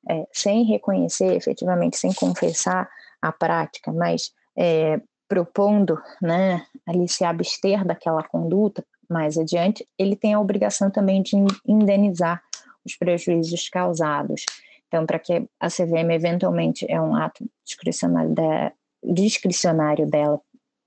é, 0.08 0.26
sem 0.32 0.64
reconhecer, 0.64 1.34
efetivamente, 1.34 1.96
sem 1.96 2.12
confessar 2.12 2.88
a 3.20 3.32
prática, 3.32 3.92
mas 3.92 4.32
é, 4.56 5.00
propondo 5.28 6.00
né, 6.20 6.64
ali 6.86 7.08
se 7.08 7.24
abster 7.24 7.84
daquela 7.84 8.22
conduta 8.22 8.84
mais 9.08 9.36
adiante, 9.36 9.86
ele 9.98 10.16
tem 10.16 10.34
a 10.34 10.40
obrigação 10.40 10.90
também 10.90 11.22
de 11.22 11.36
indenizar 11.66 12.42
os 12.84 12.96
prejuízos 12.96 13.68
causados. 13.68 14.44
Então, 14.92 15.06
para 15.06 15.18
que 15.18 15.48
a 15.58 15.68
CVM 15.68 16.10
eventualmente 16.12 16.84
é 16.86 17.00
um 17.00 17.16
ato 17.16 17.48
discricionário, 17.64 18.34
de, 18.34 19.14
discricionário 19.14 20.06
dela 20.06 20.38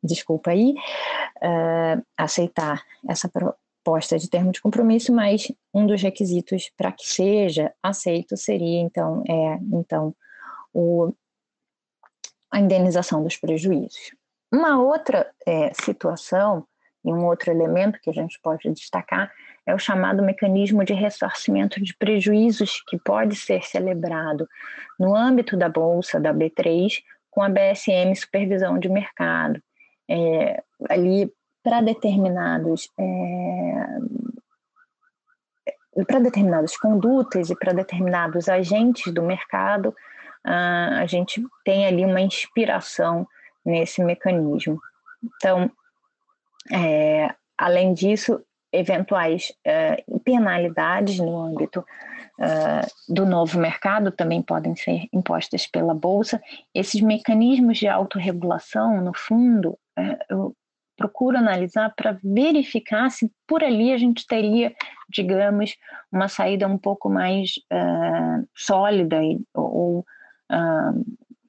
desculpa 0.03 0.51
aí, 0.51 0.75
uh, 1.37 2.05
aceitar 2.15 2.83
essa 3.09 3.27
proposta 3.27 4.19
de 4.19 4.29
termo 4.29 4.51
de 4.51 4.61
compromisso, 4.61 5.11
mas 5.11 5.51
um 5.73 5.87
dos 5.87 6.03
requisitos 6.03 6.69
para 6.77 6.91
que 6.91 7.07
seja 7.07 7.73
aceito 7.81 8.37
seria, 8.37 8.79
então, 8.79 9.23
é, 9.27 9.59
então 9.73 10.15
o, 10.71 11.11
a 12.51 12.59
indenização 12.59 13.23
dos 13.23 13.37
prejuízos. 13.37 14.13
Uma 14.53 14.79
outra 14.79 15.31
é, 15.47 15.73
situação 15.73 16.63
e 17.03 17.11
um 17.11 17.25
outro 17.25 17.49
elemento 17.49 17.99
que 17.99 18.11
a 18.11 18.13
gente 18.13 18.39
pode 18.39 18.71
destacar 18.71 19.31
é 19.65 19.73
o 19.73 19.79
chamado 19.79 20.23
mecanismo 20.23 20.83
de 20.83 20.93
ressarcimento 20.93 21.81
de 21.81 21.95
prejuízos, 21.95 22.81
que 22.87 22.97
pode 22.97 23.35
ser 23.35 23.63
celebrado 23.63 24.47
no 24.99 25.15
âmbito 25.15 25.57
da 25.57 25.67
Bolsa, 25.67 26.19
da 26.19 26.33
B3, 26.33 27.01
com 27.31 27.41
a 27.41 27.49
BSM 27.49 28.13
Supervisão 28.15 28.77
de 28.77 28.87
Mercado 28.89 29.61
é, 30.09 30.63
ali 30.89 31.31
para 31.63 31.81
determinados 31.81 32.89
é, 32.97 33.85
para 36.07 36.19
determinadas 36.19 36.75
condutas 36.77 37.49
e 37.49 37.55
para 37.55 37.71
determinados 37.71 38.49
agentes 38.49 39.13
do 39.13 39.23
mercado, 39.23 39.95
a, 40.43 41.05
gente 41.05 41.41
tem 41.63 41.87
ali 41.87 42.03
uma 42.03 42.19
inspiração 42.19 43.25
nesse 43.63 44.03
mecanismo. 44.03 44.77
Então, 45.23 45.71
é, 46.69 47.33
além 47.57 47.93
disso, 47.93 48.44
eventuais 48.75 49.51
é, 49.63 50.03
penalidades 50.23 51.19
no 51.19 51.37
âmbito 51.39 51.85
uh, 52.39 53.13
do 53.13 53.25
novo 53.25 53.59
mercado 53.59 54.11
também 54.11 54.41
podem 54.41 54.75
ser 54.75 55.07
impostas 55.11 55.67
pela 55.67 55.93
Bolsa. 55.93 56.41
Esses 56.73 57.01
mecanismos 57.01 57.77
de 57.77 57.87
autorregulação, 57.87 59.01
no 59.01 59.13
fundo, 59.13 59.77
uh, 59.97 60.17
eu 60.29 60.55
procuro 60.97 61.37
analisar 61.37 61.93
para 61.95 62.17
verificar 62.23 63.09
se 63.09 63.29
por 63.45 63.63
ali 63.63 63.91
a 63.91 63.97
gente 63.97 64.25
teria, 64.25 64.73
digamos, 65.09 65.75
uma 66.11 66.29
saída 66.29 66.67
um 66.67 66.77
pouco 66.77 67.09
mais 67.09 67.55
uh, 67.71 68.47
sólida 68.55 69.21
e, 69.23 69.39
ou 69.53 70.05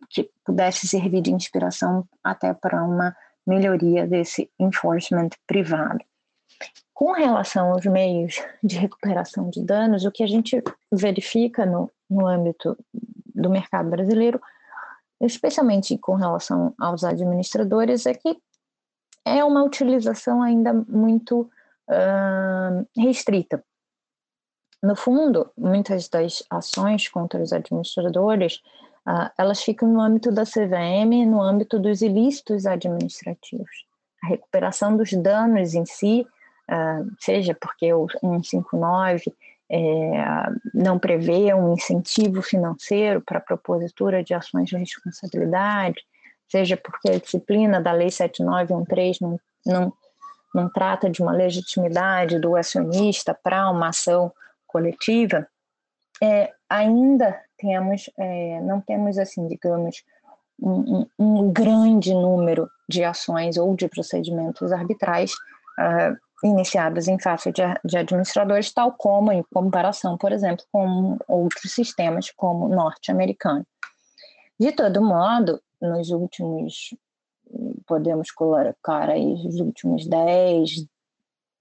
que 0.09 0.31
pudesse 0.43 0.89
servir 0.89 1.21
de 1.21 1.31
inspiração 1.31 2.09
até 2.25 2.55
para 2.55 2.83
uma 2.83 3.15
melhoria 3.47 4.07
desse 4.07 4.51
enforcement 4.59 5.29
privado. 5.47 6.03
Com 6.97 7.13
relação 7.13 7.75
aos 7.75 7.85
meios 7.85 8.43
de 8.65 8.79
recuperação 8.79 9.51
de 9.51 9.63
danos, 9.63 10.07
o 10.07 10.11
que 10.11 10.23
a 10.23 10.27
gente 10.27 10.65
verifica 10.91 11.67
no, 11.67 11.91
no 12.09 12.27
âmbito 12.27 12.75
do 13.35 13.51
mercado 13.51 13.91
brasileiro, 13.91 14.41
especialmente 15.21 15.99
com 15.99 16.15
relação 16.15 16.73
aos 16.81 17.05
administradores, 17.05 18.07
é 18.07 18.15
que 18.15 18.39
é 19.27 19.45
uma 19.45 19.63
utilização 19.63 20.43
ainda 20.43 20.73
muito 20.73 21.43
uh, 21.87 22.89
restrita. 22.97 23.63
No 24.83 24.97
fundo, 24.97 25.51
muitas 25.55 26.09
das 26.09 26.43
ações 26.49 27.11
contra 27.11 27.43
os 27.43 27.53
administradores, 27.53 28.63
uh, 29.07 29.31
elas 29.37 29.63
ficam 29.63 29.87
no 29.87 30.01
âmbito 30.01 30.33
da 30.33 30.45
CVM, 30.45 31.27
no 31.27 31.43
âmbito 31.43 31.79
dos 31.79 32.01
ilícitos 32.01 32.65
administrativos. 32.65 33.85
A 34.25 34.29
recuperação 34.29 34.97
dos 34.97 35.13
danos 35.13 35.75
em 35.75 35.85
si 35.85 36.27
uh, 36.71 37.11
seja 37.19 37.57
porque 37.59 37.93
o 37.93 38.09
159 38.21 39.35
é, 39.69 39.79
não 40.73 40.99
prevê 40.99 41.53
um 41.53 41.75
incentivo 41.75 42.41
financeiro 42.41 43.21
para 43.21 43.39
a 43.39 43.43
propositura 43.43 44.23
de 44.23 44.33
ações 44.33 44.69
de 44.69 44.77
responsabilidade, 44.77 46.05
seja 46.49 46.77
porque 46.77 47.11
a 47.11 47.19
disciplina 47.19 47.81
da 47.81 47.93
Lei 47.93 48.11
7913 48.11 49.19
não, 49.21 49.41
não, 49.65 49.93
não 50.55 50.69
trata 50.69 51.11
de 51.11 51.21
uma 51.21 51.33
legitimidade 51.33 52.39
do 52.39 52.55
acionista 52.55 53.35
para 53.35 53.69
uma 53.71 53.89
ação 53.89 54.33
coletiva, 54.67 55.47
é, 56.23 56.53
ainda 56.69 57.39
temos, 57.59 58.09
é, 58.19 58.61
não 58.61 58.81
temos, 58.81 59.19
assim, 59.19 59.49
digamos, 59.49 60.05
um, 60.61 61.01
um, 61.01 61.07
um, 61.19 61.53
grande 61.53 62.15
número 62.15 62.71
de 62.89 63.05
ações 63.05 63.57
ou 63.57 63.75
de 63.75 63.89
procedimentos 63.89 64.73
arbitrais 64.73 65.33
uh, 65.33 66.17
iniciadas 66.45 67.09
em 67.09 67.19
face 67.19 67.51
de, 67.51 67.63
de 67.85 67.97
administradores, 67.97 68.73
tal 68.73 68.93
como 68.93 69.33
em 69.33 69.43
comparação, 69.53 70.17
por 70.19 70.33
exemplo, 70.33 70.65
com 70.71 71.17
outros 71.27 71.73
sistemas 71.73 72.31
como 72.31 72.67
o 72.67 72.69
norte-americano. 72.69 73.67
De 74.59 74.73
todo 74.73 75.03
modo, 75.03 75.61
nos 75.81 76.11
últimos, 76.11 76.95
podemos 77.87 78.31
colocar 78.31 79.11
aí, 79.11 79.35
os 79.47 79.61
últimos 79.61 80.07
10, 80.07 80.87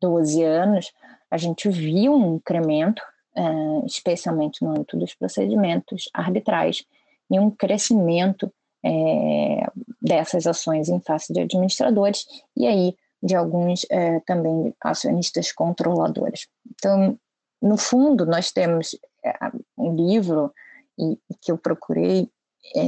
12 0.01 0.43
anos, 0.43 0.91
a 1.29 1.37
gente 1.37 1.69
viu 1.69 2.13
um 2.13 2.35
incremento, 2.35 3.01
é, 3.35 3.43
especialmente 3.85 4.63
no 4.63 4.71
âmbito 4.71 4.97
dos 4.97 5.13
procedimentos 5.13 6.09
arbitrais, 6.13 6.83
e 7.29 7.39
um 7.39 7.49
crescimento 7.49 8.53
é, 8.83 9.65
dessas 10.01 10.45
ações 10.45 10.89
em 10.89 10.99
face 10.99 11.33
de 11.33 11.41
administradores, 11.41 12.25
e 12.55 12.67
aí 12.67 12.95
de 13.21 13.35
alguns 13.35 13.85
é, 13.89 14.19
também 14.21 14.73
acionistas 14.81 15.51
controladores. 15.51 16.47
Então, 16.73 17.17
no 17.61 17.77
fundo, 17.77 18.25
nós 18.25 18.51
temos 18.51 18.97
é, 19.23 19.33
um 19.77 19.95
livro 19.95 20.53
e, 20.99 21.17
que 21.41 21.51
eu 21.51 21.57
procurei 21.57 22.29
é, 22.75 22.83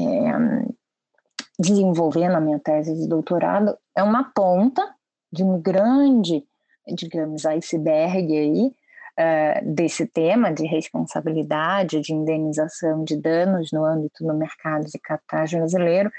desenvolver 1.60 2.30
na 2.30 2.40
minha 2.40 2.60
tese 2.60 2.94
de 2.94 3.08
doutorado, 3.08 3.78
é 3.96 4.04
uma 4.04 4.24
ponta 4.24 4.84
de 5.32 5.44
um 5.44 5.60
grande, 5.60 6.44
digamos, 6.88 7.46
iceberg 7.46 8.38
aí, 8.38 8.72
é, 9.18 9.62
desse 9.62 10.06
tema 10.06 10.54
de 10.54 10.68
responsabilidade, 10.68 12.00
de 12.02 12.14
indenização 12.14 13.04
de 13.04 13.18
danos 13.18 13.72
no 13.72 13.84
âmbito 13.84 14.24
do 14.24 14.34
mercado 14.36 14.86
de 14.86 15.00
capitais 15.00 15.52
brasileiro, 15.52 16.12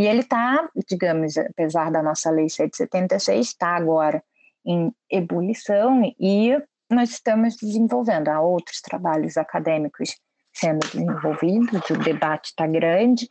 e 0.00 0.06
ele 0.06 0.20
está, 0.20 0.66
digamos, 0.88 1.36
apesar 1.36 1.92
da 1.92 2.02
nossa 2.02 2.30
lei 2.30 2.48
776, 2.48 3.48
está 3.48 3.76
agora 3.76 4.24
em 4.64 4.90
ebulição 5.10 6.00
e 6.18 6.56
nós 6.88 7.10
estamos 7.10 7.54
desenvolvendo. 7.56 8.28
Há 8.28 8.40
outros 8.40 8.80
trabalhos 8.80 9.36
acadêmicos 9.36 10.16
sendo 10.54 10.78
desenvolvidos, 10.90 11.90
o 11.90 11.98
debate 11.98 12.46
está 12.46 12.66
grande, 12.66 13.28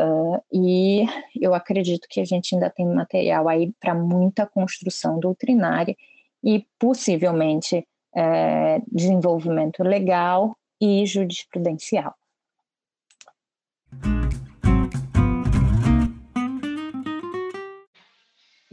uh, 0.00 0.42
e 0.52 1.06
eu 1.40 1.54
acredito 1.54 2.08
que 2.10 2.20
a 2.20 2.24
gente 2.24 2.52
ainda 2.52 2.68
tem 2.68 2.88
material 2.88 3.48
aí 3.48 3.72
para 3.78 3.94
muita 3.94 4.44
construção 4.44 5.20
doutrinária 5.20 5.94
e 6.42 6.66
possivelmente 6.80 7.86
é, 8.12 8.82
desenvolvimento 8.90 9.84
legal 9.84 10.58
e 10.80 11.06
jurisprudencial. 11.06 12.12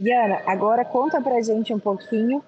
Diana, 0.06 0.40
agora 0.46 0.84
conta 0.84 1.20
pra 1.20 1.42
gente 1.42 1.74
um 1.74 1.80
pouquinho 1.80 2.40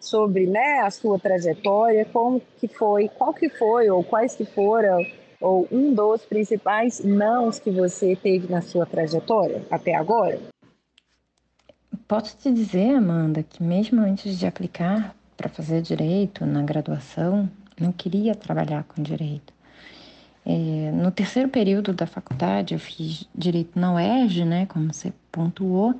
sobre 0.00 0.48
né, 0.48 0.80
a 0.80 0.90
sua 0.90 1.16
trajetória, 1.16 2.04
como 2.06 2.42
que 2.58 2.66
foi, 2.66 3.08
qual 3.08 3.32
que 3.32 3.48
foi, 3.48 3.88
ou 3.88 4.02
quais 4.02 4.34
que 4.34 4.44
foram, 4.44 4.98
ou 5.40 5.68
um 5.70 5.94
dos 5.94 6.24
principais 6.24 6.98
nãos 7.04 7.60
que 7.60 7.70
você 7.70 8.16
teve 8.16 8.50
na 8.50 8.60
sua 8.60 8.84
trajetória 8.84 9.64
até 9.70 9.94
agora? 9.94 10.40
Posso 12.08 12.36
te 12.36 12.50
dizer, 12.50 12.96
Amanda, 12.96 13.44
que 13.44 13.62
mesmo 13.62 14.00
antes 14.00 14.36
de 14.36 14.44
aplicar 14.44 15.14
para 15.36 15.48
fazer 15.48 15.82
direito 15.82 16.44
na 16.44 16.64
graduação, 16.64 17.48
não 17.80 17.92
queria 17.92 18.34
trabalhar 18.34 18.82
com 18.82 19.00
direito. 19.00 19.54
É, 20.44 20.90
no 20.90 21.12
terceiro 21.12 21.48
período 21.48 21.92
da 21.92 22.08
faculdade, 22.08 22.74
eu 22.74 22.80
fiz 22.80 23.28
direito 23.32 23.78
na 23.78 23.94
UERJ, 23.94 24.44
né, 24.44 24.66
como 24.66 24.92
você 24.92 25.12
pontuou, 25.30 25.94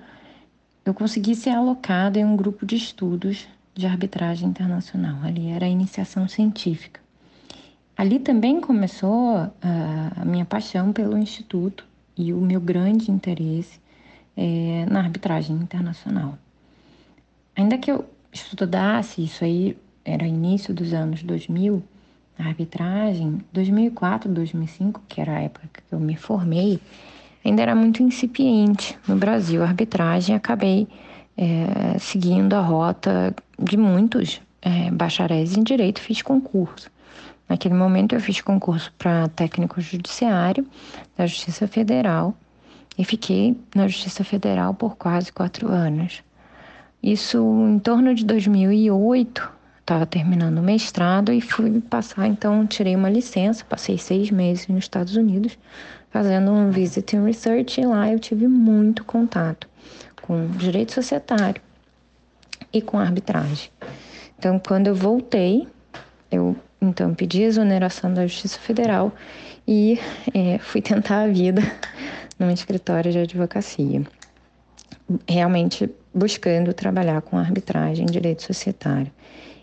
eu 0.84 0.92
consegui 0.92 1.34
ser 1.34 1.50
alocada 1.50 2.18
em 2.18 2.24
um 2.24 2.36
grupo 2.36 2.66
de 2.66 2.76
estudos 2.76 3.46
de 3.74 3.86
arbitragem 3.86 4.48
internacional. 4.48 5.18
Ali 5.22 5.48
era 5.48 5.66
a 5.66 5.68
iniciação 5.68 6.28
científica. 6.28 7.00
Ali 7.96 8.18
também 8.18 8.60
começou 8.60 9.36
a, 9.36 9.52
a 10.16 10.24
minha 10.24 10.44
paixão 10.44 10.92
pelo 10.92 11.16
Instituto 11.16 11.86
e 12.16 12.32
o 12.32 12.40
meu 12.40 12.60
grande 12.60 13.10
interesse 13.10 13.80
é, 14.36 14.86
na 14.90 15.00
arbitragem 15.00 15.56
internacional. 15.56 16.36
Ainda 17.54 17.78
que 17.78 17.90
eu 17.90 18.04
estudasse, 18.32 19.22
isso 19.22 19.44
aí 19.44 19.76
era 20.04 20.26
início 20.26 20.74
dos 20.74 20.92
anos 20.92 21.22
2000, 21.22 21.82
a 22.38 22.44
arbitragem, 22.44 23.40
2004, 23.52 24.30
2005, 24.32 25.02
que 25.06 25.20
era 25.20 25.36
a 25.36 25.40
época 25.40 25.68
que 25.86 25.94
eu 25.94 26.00
me 26.00 26.16
formei, 26.16 26.80
ainda 27.44 27.62
era 27.62 27.74
muito 27.74 28.02
incipiente 28.02 28.98
no 29.06 29.16
Brasil. 29.16 29.62
A 29.62 29.66
arbitragem 29.66 30.34
acabei 30.34 30.88
é, 31.36 31.98
seguindo 31.98 32.54
a 32.54 32.60
rota 32.60 33.34
de 33.58 33.76
muitos 33.76 34.40
é, 34.60 34.90
bacharéis 34.90 35.56
em 35.56 35.62
direito, 35.62 36.00
fiz 36.00 36.22
concurso. 36.22 36.90
Naquele 37.48 37.74
momento 37.74 38.14
eu 38.14 38.20
fiz 38.20 38.40
concurso 38.40 38.92
para 38.96 39.28
técnico 39.28 39.80
judiciário 39.80 40.66
da 41.16 41.26
Justiça 41.26 41.66
Federal 41.66 42.34
e 42.96 43.04
fiquei 43.04 43.56
na 43.74 43.88
Justiça 43.88 44.24
Federal 44.24 44.72
por 44.72 44.96
quase 44.96 45.32
quatro 45.32 45.68
anos. 45.68 46.22
Isso 47.02 47.38
em 47.38 47.78
torno 47.78 48.14
de 48.14 48.24
2008, 48.24 49.50
estava 49.80 50.06
terminando 50.06 50.58
o 50.58 50.62
mestrado 50.62 51.32
e 51.32 51.40
fui 51.40 51.80
passar, 51.80 52.28
então 52.28 52.64
tirei 52.66 52.94
uma 52.94 53.10
licença, 53.10 53.64
passei 53.64 53.98
seis 53.98 54.30
meses 54.30 54.68
nos 54.68 54.84
Estados 54.84 55.16
Unidos 55.16 55.58
fazendo 56.12 56.50
um 56.50 56.70
visiting 56.70 57.24
research 57.24 57.80
e 57.80 57.86
lá 57.86 58.12
eu 58.12 58.18
tive 58.18 58.46
muito 58.46 59.02
contato 59.04 59.66
com 60.20 60.46
direito 60.48 60.92
societário 60.92 61.60
e 62.72 62.82
com 62.82 62.98
arbitragem. 62.98 63.70
Então, 64.38 64.58
quando 64.58 64.88
eu 64.88 64.94
voltei, 64.94 65.66
eu 66.30 66.54
então 66.80 67.14
pedi 67.14 67.42
exoneração 67.42 68.12
da 68.12 68.26
Justiça 68.26 68.58
Federal 68.58 69.12
e 69.66 69.98
é, 70.34 70.58
fui 70.58 70.82
tentar 70.82 71.22
a 71.22 71.28
vida 71.28 71.62
num 72.38 72.50
escritório 72.50 73.10
de 73.10 73.18
advocacia, 73.18 74.02
realmente 75.28 75.88
buscando 76.12 76.74
trabalhar 76.74 77.22
com 77.22 77.38
arbitragem, 77.38 78.04
direito 78.04 78.42
societário. 78.42 79.10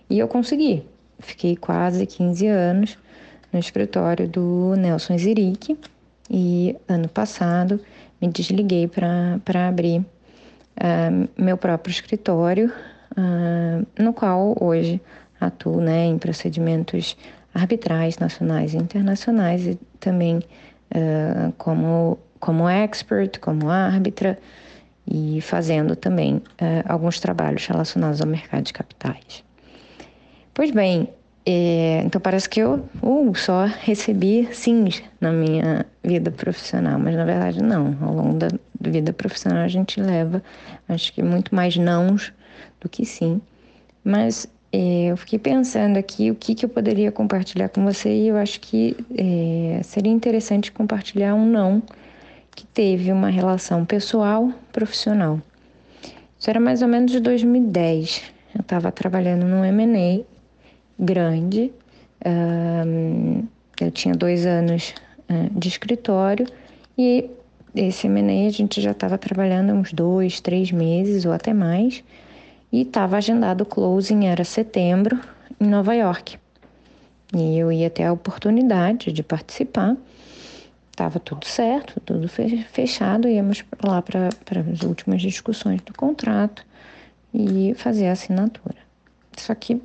E 0.09 0.17
eu 0.17 0.27
consegui. 0.27 0.83
Fiquei 1.19 1.55
quase 1.55 2.05
15 2.05 2.47
anos 2.47 2.97
no 3.51 3.59
escritório 3.59 4.27
do 4.27 4.73
Nelson 4.77 5.17
Ziric 5.17 5.77
e 6.29 6.75
ano 6.87 7.07
passado 7.09 7.79
me 8.21 8.27
desliguei 8.27 8.87
para 8.87 9.67
abrir 9.67 9.99
uh, 9.99 11.29
meu 11.37 11.57
próprio 11.57 11.91
escritório, 11.91 12.71
uh, 13.17 13.85
no 14.01 14.13
qual 14.13 14.55
hoje 14.59 15.01
atuo 15.39 15.79
né, 15.81 16.05
em 16.05 16.17
procedimentos 16.17 17.17
arbitrais 17.53 18.17
nacionais 18.19 18.73
e 18.73 18.77
internacionais 18.77 19.65
e 19.65 19.79
também 19.99 20.37
uh, 20.37 21.51
como, 21.57 22.19
como 22.39 22.67
expert, 22.67 23.39
como 23.39 23.69
árbitra 23.69 24.37
e 25.11 25.41
fazendo 25.41 25.95
também 25.95 26.39
alguns 26.85 27.19
trabalhos 27.19 27.65
relacionados 27.65 28.21
ao 28.21 28.27
mercado 28.27 28.61
de 28.61 28.73
capitais. 28.73 29.43
Pois 30.53 30.69
bem, 30.69 31.09
é, 31.45 32.01
então 32.05 32.19
parece 32.19 32.49
que 32.49 32.59
eu 32.59 32.85
uh, 33.01 33.35
só 33.35 33.65
recebi 33.65 34.47
sims 34.51 35.01
na 35.19 35.31
minha 35.31 35.85
vida 36.03 36.29
profissional, 36.31 36.99
mas 36.99 37.15
na 37.15 37.25
verdade 37.25 37.63
não. 37.63 37.97
Ao 38.01 38.13
longo 38.13 38.37
da 38.37 38.49
vida 38.79 39.13
profissional 39.13 39.63
a 39.63 39.67
gente 39.67 40.01
leva, 40.01 40.43
acho 40.87 41.13
que 41.13 41.23
muito 41.23 41.55
mais 41.55 41.75
nãos 41.77 42.33
do 42.81 42.89
que 42.89 43.05
sim. 43.05 43.41
Mas 44.03 44.47
é, 44.71 45.05
eu 45.07 45.17
fiquei 45.17 45.39
pensando 45.39 45.97
aqui 45.97 46.29
o 46.29 46.35
que, 46.35 46.53
que 46.53 46.65
eu 46.65 46.69
poderia 46.69 47.11
compartilhar 47.11 47.69
com 47.69 47.83
você 47.83 48.09
e 48.09 48.27
eu 48.27 48.37
acho 48.37 48.59
que 48.59 48.95
é, 49.17 49.81
seria 49.83 50.11
interessante 50.11 50.71
compartilhar 50.71 51.33
um 51.33 51.45
não 51.45 51.81
que 52.55 52.65
teve 52.67 53.11
uma 53.11 53.29
relação 53.29 53.85
pessoal 53.85 54.51
profissional. 54.71 55.39
Isso 56.37 56.49
era 56.49 56.59
mais 56.59 56.81
ou 56.81 56.87
menos 56.87 57.11
de 57.11 57.19
2010. 57.19 58.21
Eu 58.55 58.61
estava 58.61 58.91
trabalhando 58.91 59.45
num 59.45 59.63
M&A 59.63 60.38
grande. 60.99 61.71
Eu 63.79 63.91
tinha 63.91 64.13
dois 64.13 64.45
anos 64.45 64.93
de 65.51 65.67
escritório 65.67 66.45
e 66.97 67.29
esse 67.75 68.07
M&A 68.07 68.47
a 68.47 68.51
gente 68.51 68.81
já 68.81 68.91
estava 68.91 69.17
trabalhando 69.17 69.73
uns 69.73 69.93
dois, 69.93 70.39
três 70.41 70.71
meses 70.71 71.23
ou 71.25 71.31
até 71.31 71.53
mais 71.53 72.03
e 72.71 72.81
estava 72.81 73.17
agendado 73.17 73.63
o 73.63 73.65
closing, 73.65 74.25
era 74.25 74.43
setembro, 74.43 75.19
em 75.59 75.67
Nova 75.67 75.93
York. 75.93 76.37
E 77.33 77.57
eu 77.57 77.71
ia 77.71 77.89
ter 77.89 78.03
a 78.03 78.11
oportunidade 78.11 79.11
de 79.11 79.23
participar. 79.23 79.95
Estava 80.91 81.19
tudo 81.19 81.45
certo, 81.45 81.99
tudo 82.01 82.27
fechado, 82.27 83.29
íamos 83.29 83.63
lá 83.81 84.01
para 84.01 84.27
as 84.27 84.81
últimas 84.81 85.21
discussões 85.21 85.79
do 85.81 85.93
contrato 85.93 86.65
e 87.33 87.73
fazer 87.75 88.07
a 88.07 88.11
assinatura. 88.11 88.75
Só 89.37 89.55
que 89.55 89.81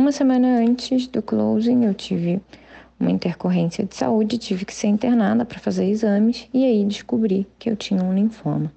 uma 0.00 0.12
semana 0.12 0.58
antes 0.58 1.06
do 1.06 1.20
closing, 1.20 1.84
eu 1.84 1.92
tive 1.92 2.40
uma 2.98 3.10
intercorrência 3.10 3.84
de 3.84 3.94
saúde, 3.94 4.38
tive 4.38 4.64
que 4.64 4.74
ser 4.74 4.88
internada 4.88 5.44
para 5.44 5.58
fazer 5.58 5.84
exames 5.84 6.48
e 6.52 6.64
aí 6.64 6.84
descobri 6.84 7.46
que 7.58 7.68
eu 7.68 7.76
tinha 7.76 8.02
um 8.02 8.14
linfoma. 8.14 8.72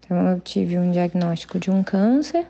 Então, 0.00 0.16
eu 0.28 0.40
tive 0.40 0.78
um 0.78 0.90
diagnóstico 0.90 1.58
de 1.58 1.70
um 1.70 1.82
câncer 1.82 2.46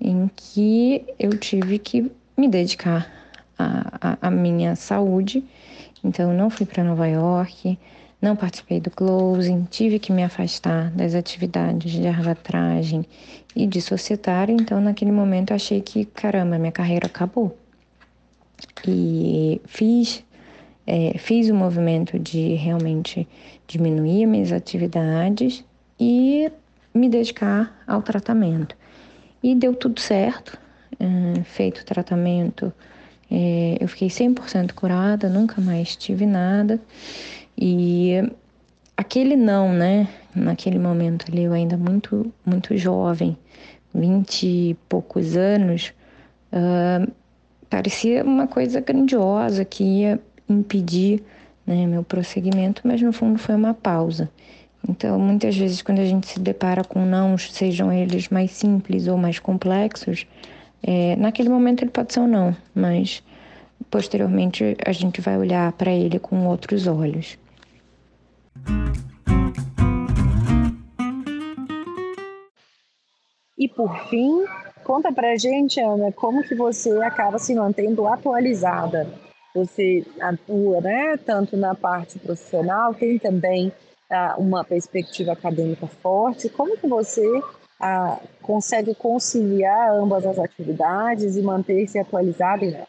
em 0.00 0.30
que 0.34 1.04
eu 1.18 1.36
tive 1.36 1.78
que 1.78 2.10
me 2.36 2.48
dedicar 2.48 3.08
à 3.58 4.30
minha 4.30 4.74
saúde. 4.74 5.44
Então, 6.02 6.32
não 6.32 6.48
fui 6.48 6.64
para 6.64 6.82
Nova 6.82 7.06
York, 7.06 7.78
não 8.20 8.36
participei 8.36 8.80
do 8.80 8.90
closing, 8.90 9.66
tive 9.70 9.98
que 9.98 10.12
me 10.12 10.22
afastar 10.22 10.90
das 10.90 11.14
atividades 11.14 11.92
de 11.92 12.06
arbitragem 12.06 13.04
e 13.56 13.66
de 13.66 13.80
societário. 13.80 14.54
Então, 14.54 14.80
naquele 14.80 15.10
momento, 15.10 15.54
achei 15.54 15.80
que, 15.80 16.04
caramba, 16.04 16.58
minha 16.58 16.72
carreira 16.72 17.06
acabou. 17.06 17.56
E 18.86 19.60
fiz, 19.64 20.22
é, 20.86 21.16
fiz 21.18 21.48
o 21.48 21.54
movimento 21.54 22.18
de 22.18 22.54
realmente 22.54 23.26
diminuir 23.66 24.26
minhas 24.26 24.52
atividades 24.52 25.64
e 25.98 26.50
me 26.94 27.08
dedicar 27.08 27.82
ao 27.86 28.02
tratamento. 28.02 28.76
E 29.42 29.54
deu 29.54 29.74
tudo 29.74 29.98
certo, 29.98 30.58
é, 30.98 31.42
feito 31.44 31.80
o 31.80 31.84
tratamento, 31.84 32.70
é, 33.30 33.78
eu 33.80 33.86
fiquei 33.86 34.08
100% 34.08 34.72
curada, 34.72 35.28
nunca 35.28 35.60
mais 35.60 35.94
tive 35.94 36.26
nada. 36.26 36.80
E 37.60 38.14
aquele 38.96 39.36
não, 39.36 39.70
né? 39.72 40.08
Naquele 40.34 40.78
momento 40.78 41.26
ali, 41.28 41.42
eu 41.42 41.52
ainda 41.52 41.76
muito, 41.76 42.32
muito 42.46 42.74
jovem, 42.76 43.36
vinte 43.94 44.46
e 44.46 44.76
poucos 44.88 45.36
anos, 45.36 45.92
uh, 46.52 47.10
parecia 47.68 48.24
uma 48.24 48.46
coisa 48.46 48.80
grandiosa 48.80 49.64
que 49.64 49.84
ia 49.84 50.20
impedir 50.48 51.22
né, 51.66 51.86
meu 51.86 52.02
prosseguimento, 52.02 52.82
mas 52.84 53.02
no 53.02 53.12
fundo 53.12 53.38
foi 53.38 53.54
uma 53.54 53.74
pausa. 53.74 54.30
Então, 54.88 55.18
muitas 55.18 55.56
vezes, 55.56 55.82
quando 55.82 56.00
a 56.00 56.04
gente 56.04 56.26
se 56.26 56.40
depara 56.40 56.82
com 56.82 57.04
não, 57.04 57.36
sejam 57.36 57.92
eles 57.92 58.28
mais 58.30 58.50
simples 58.52 59.06
ou 59.06 59.16
mais 59.18 59.38
complexos, 59.38 60.26
é, 60.82 61.14
naquele 61.16 61.50
momento 61.50 61.82
ele 61.82 61.90
pode 61.90 62.14
ser 62.14 62.20
um 62.20 62.26
não, 62.26 62.56
mas 62.74 63.22
posteriormente 63.90 64.76
a 64.84 64.92
gente 64.92 65.20
vai 65.20 65.36
olhar 65.36 65.70
para 65.72 65.92
ele 65.92 66.18
com 66.18 66.46
outros 66.46 66.86
olhos. 66.86 67.38
E 73.58 73.68
por 73.68 73.94
fim, 74.08 74.44
conta 74.84 75.12
pra 75.12 75.36
gente, 75.36 75.78
Ana, 75.80 76.10
como 76.12 76.42
que 76.42 76.54
você 76.54 76.90
acaba 77.02 77.38
se 77.38 77.54
mantendo 77.54 78.06
atualizada. 78.06 79.06
Você 79.54 80.06
atua, 80.20 80.80
né, 80.80 81.16
tanto 81.18 81.56
na 81.56 81.74
parte 81.74 82.18
profissional, 82.18 82.94
tem 82.94 83.18
também 83.18 83.70
ah, 84.10 84.36
uma 84.38 84.64
perspectiva 84.64 85.32
acadêmica 85.32 85.86
forte. 85.86 86.48
Como 86.48 86.76
que 86.78 86.86
você 86.86 87.26
ah, 87.78 88.18
consegue 88.40 88.94
conciliar 88.94 89.92
ambas 89.92 90.24
as 90.24 90.38
atividades 90.38 91.36
e 91.36 91.42
manter-se 91.42 91.98
atualizada 91.98 92.86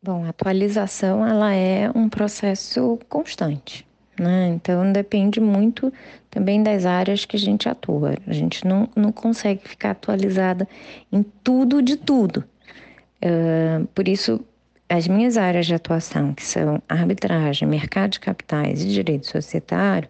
Bom, 0.00 0.24
a 0.24 0.28
atualização 0.28 1.26
ela 1.26 1.52
é 1.52 1.90
um 1.92 2.08
processo 2.08 2.98
constante. 3.08 3.87
Né? 4.18 4.48
Então 4.48 4.90
depende 4.92 5.40
muito 5.40 5.92
também 6.30 6.62
das 6.62 6.84
áreas 6.84 7.24
que 7.24 7.36
a 7.36 7.38
gente 7.38 7.68
atua. 7.68 8.14
A 8.26 8.32
gente 8.32 8.66
não, 8.66 8.88
não 8.96 9.12
consegue 9.12 9.66
ficar 9.66 9.90
atualizada 9.92 10.66
em 11.12 11.22
tudo 11.22 11.80
de 11.80 11.96
tudo. 11.96 12.44
Uh, 13.22 13.86
por 13.88 14.08
isso, 14.08 14.44
as 14.88 15.06
minhas 15.06 15.36
áreas 15.36 15.66
de 15.66 15.74
atuação, 15.74 16.34
que 16.34 16.44
são 16.44 16.82
arbitragem, 16.88 17.68
mercado 17.68 18.12
de 18.12 18.20
capitais 18.20 18.82
e 18.82 18.88
direito 18.88 19.26
societário, 19.26 20.08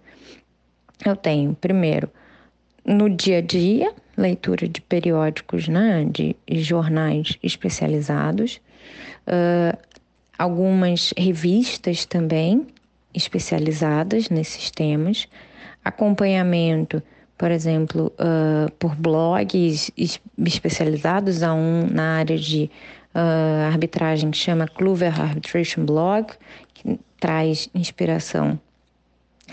eu 1.05 1.15
tenho, 1.15 1.55
primeiro, 1.55 2.11
no 2.85 3.09
dia 3.11 3.39
a 3.39 3.43
dia, 3.43 3.93
leitura 4.17 4.67
de 4.67 4.81
periódicos, 4.81 5.69
né, 5.69 6.07
de 6.11 6.35
jornais 6.49 7.39
especializados, 7.43 8.61
uh, 9.27 9.79
algumas 10.39 11.13
revistas 11.17 12.05
também 12.07 12.67
especializadas 13.19 14.31
nesses 14.31 14.71
temas, 14.71 15.29
acompanhamento, 15.85 17.03
por 17.37 17.51
exemplo, 17.51 18.13
uh, 18.19 18.71
por 18.79 18.95
blogs 18.97 19.91
especializados, 20.39 21.43
há 21.43 21.53
um 21.53 21.87
na 21.87 22.17
área 22.17 22.39
de 22.39 22.71
uh, 23.15 23.67
arbitragem 23.67 24.31
que 24.31 24.37
chama 24.37 24.67
Clover 24.67 25.21
Arbitration 25.21 25.85
Blog, 25.85 26.33
que 26.75 26.99
traz 27.21 27.69
inspiração 27.75 28.59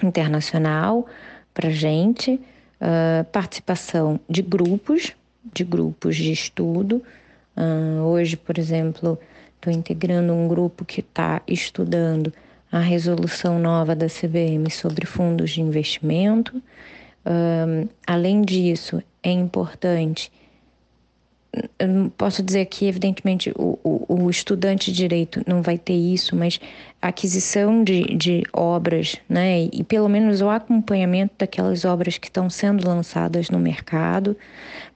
internacional 0.04 1.06
para 1.54 1.70
gente, 1.70 2.32
uh, 2.82 3.24
participação 3.32 4.20
de 4.30 4.42
grupos, 4.42 5.14
de 5.54 5.64
grupos 5.64 6.16
de 6.16 6.32
estudo. 6.32 7.04
hoje, 8.04 8.36
por 8.36 8.58
exemplo, 8.58 9.18
estou 9.56 9.72
integrando 9.72 10.34
um 10.34 10.48
grupo 10.48 10.84
que 10.84 11.02
está 11.02 11.42
estudando 11.48 12.34
a 12.72 12.80
resolução 12.80 13.60
nova 13.60 13.96
da 13.96 14.08
CVM 14.08 14.70
sobre 14.70 15.06
fundos 15.06 15.52
de 15.52 15.62
investimento. 15.62 16.62
Um, 17.26 17.88
além 18.06 18.42
disso, 18.42 19.02
é 19.24 19.32
importante. 19.32 20.32
Eu 21.80 22.12
posso 22.18 22.44
dizer 22.44 22.66
que, 22.66 22.86
evidentemente, 22.86 23.52
o, 23.56 23.80
o, 23.82 24.24
o, 24.24 24.30
estudante 24.30 24.92
de 24.92 24.98
direito 24.98 25.42
não 25.48 25.62
vai 25.62 25.78
ter 25.78 25.94
isso, 25.94 26.36
mas 26.36 26.60
a 27.02 27.08
aquisição 27.08 27.82
de, 27.82 28.04
de 28.16 28.44
obras, 28.52 29.16
né, 29.30 29.70
e 29.72 29.84
pelo 29.84 30.10
menos 30.10 30.42
o 30.42 30.50
acompanhamento 30.50 31.34
daquelas 31.38 31.86
obras 31.86 32.18
que 32.18 32.28
estão 32.28 32.50
sendo 32.50 32.86
lançadas 32.86 33.50
no 33.50 33.58
mercado, 33.58 34.36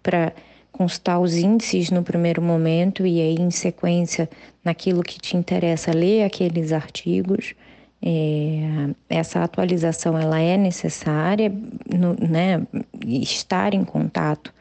para 0.03 0.34
constar 0.80 1.19
os 1.19 1.36
índices 1.36 1.91
no 1.91 2.01
primeiro 2.01 2.41
momento 2.41 3.05
e 3.05 3.19
aí, 3.19 3.36
em 3.36 3.51
sequência, 3.51 4.30
naquilo 4.63 5.03
que 5.03 5.19
te 5.19 5.36
interessa, 5.36 5.91
ler 5.91 6.23
aqueles 6.23 6.71
artigos. 6.71 7.53
É, 8.01 8.88
essa 9.09 9.43
atualização 9.43 10.17
ela 10.17 10.39
é 10.39 10.55
necessária, 10.55 11.51
no, 11.93 12.15
né, 12.25 12.65
estar 13.05 13.73
em 13.73 13.84
contato 13.84 14.53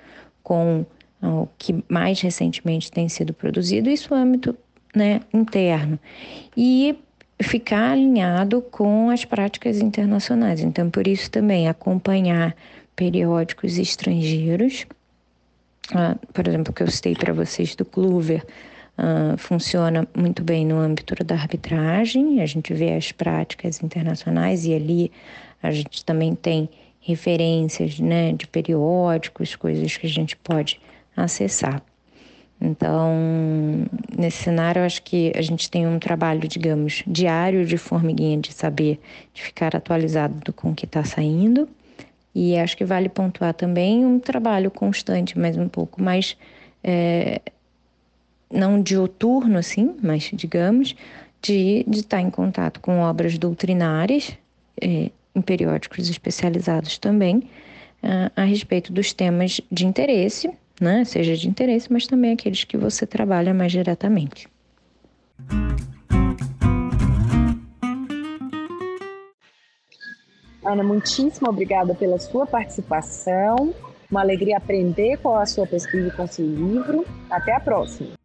com 0.42 0.84
o 1.22 1.46
que 1.56 1.84
mais 1.88 2.20
recentemente 2.20 2.90
tem 2.90 3.08
sido 3.08 3.32
produzido, 3.32 3.88
isso 3.88 4.12
no 4.12 4.20
âmbito 4.20 4.58
né, 4.92 5.20
interno. 5.32 6.00
E 6.56 6.98
ficar 7.40 7.92
alinhado 7.92 8.60
com 8.60 9.08
as 9.08 9.24
práticas 9.24 9.80
internacionais. 9.80 10.58
Então, 10.62 10.90
por 10.90 11.06
isso 11.06 11.30
também 11.30 11.68
acompanhar 11.68 12.56
periódicos 12.96 13.78
estrangeiros, 13.78 14.84
ah, 15.94 16.16
por 16.32 16.46
exemplo, 16.46 16.72
que 16.72 16.82
eu 16.82 16.90
citei 16.90 17.14
para 17.14 17.32
vocês 17.32 17.74
do 17.74 17.84
Clover, 17.84 18.44
uh, 18.98 19.36
funciona 19.38 20.06
muito 20.14 20.42
bem 20.42 20.66
no 20.66 20.78
âmbito 20.78 21.14
da 21.24 21.34
arbitragem, 21.34 22.42
a 22.42 22.46
gente 22.46 22.74
vê 22.74 22.94
as 22.94 23.12
práticas 23.12 23.82
internacionais 23.82 24.66
e 24.66 24.74
ali 24.74 25.12
a 25.62 25.70
gente 25.70 26.04
também 26.04 26.34
tem 26.34 26.68
referências 27.00 27.98
né, 27.98 28.32
de 28.32 28.46
periódicos, 28.46 29.56
coisas 29.56 29.96
que 29.96 30.06
a 30.06 30.10
gente 30.10 30.36
pode 30.36 30.80
acessar. 31.16 31.82
Então, 32.60 33.14
nesse 34.16 34.42
cenário, 34.42 34.80
eu 34.80 34.84
acho 34.84 35.02
que 35.02 35.32
a 35.34 35.42
gente 35.42 35.70
tem 35.70 35.86
um 35.86 35.98
trabalho, 35.98 36.46
digamos, 36.48 37.04
diário 37.06 37.64
de 37.64 37.78
formiguinha 37.78 38.36
de 38.38 38.52
saber, 38.52 39.00
de 39.32 39.42
ficar 39.42 39.76
atualizado 39.76 40.52
com 40.52 40.70
o 40.70 40.74
que 40.74 40.84
está 40.84 41.04
saindo. 41.04 41.68
E 42.40 42.56
acho 42.56 42.76
que 42.76 42.84
vale 42.84 43.08
pontuar 43.08 43.52
também 43.52 44.06
um 44.06 44.20
trabalho 44.20 44.70
constante, 44.70 45.36
mas 45.36 45.56
um 45.56 45.66
pouco 45.66 46.00
mais 46.00 46.36
é, 46.84 47.40
não 48.48 48.80
dioturno, 48.80 49.58
assim, 49.58 49.96
mas 50.00 50.30
digamos, 50.32 50.94
de, 51.42 51.84
de 51.88 51.98
estar 51.98 52.20
em 52.20 52.30
contato 52.30 52.78
com 52.78 53.00
obras 53.00 53.36
doutrinárias, 53.36 54.38
é, 54.80 55.10
em 55.34 55.42
periódicos 55.42 56.08
especializados 56.08 56.96
também, 56.96 57.42
a, 58.00 58.42
a 58.42 58.44
respeito 58.44 58.92
dos 58.92 59.12
temas 59.12 59.60
de 59.68 59.84
interesse, 59.84 60.48
né? 60.80 61.04
seja 61.04 61.36
de 61.36 61.48
interesse, 61.48 61.92
mas 61.92 62.06
também 62.06 62.34
aqueles 62.34 62.62
que 62.62 62.76
você 62.76 63.04
trabalha 63.04 63.52
mais 63.52 63.72
diretamente. 63.72 64.46
Ana, 70.68 70.82
muitíssimo 70.82 71.48
obrigada 71.48 71.94
pela 71.94 72.18
sua 72.18 72.46
participação. 72.46 73.72
Uma 74.10 74.20
alegria 74.20 74.58
aprender 74.58 75.16
com 75.16 75.34
a 75.34 75.46
sua 75.46 75.66
pesquisa 75.66 76.08
e 76.08 76.10
com 76.10 76.26
seu 76.26 76.44
livro. 76.44 77.06
Até 77.30 77.54
a 77.54 77.60
próxima. 77.60 78.17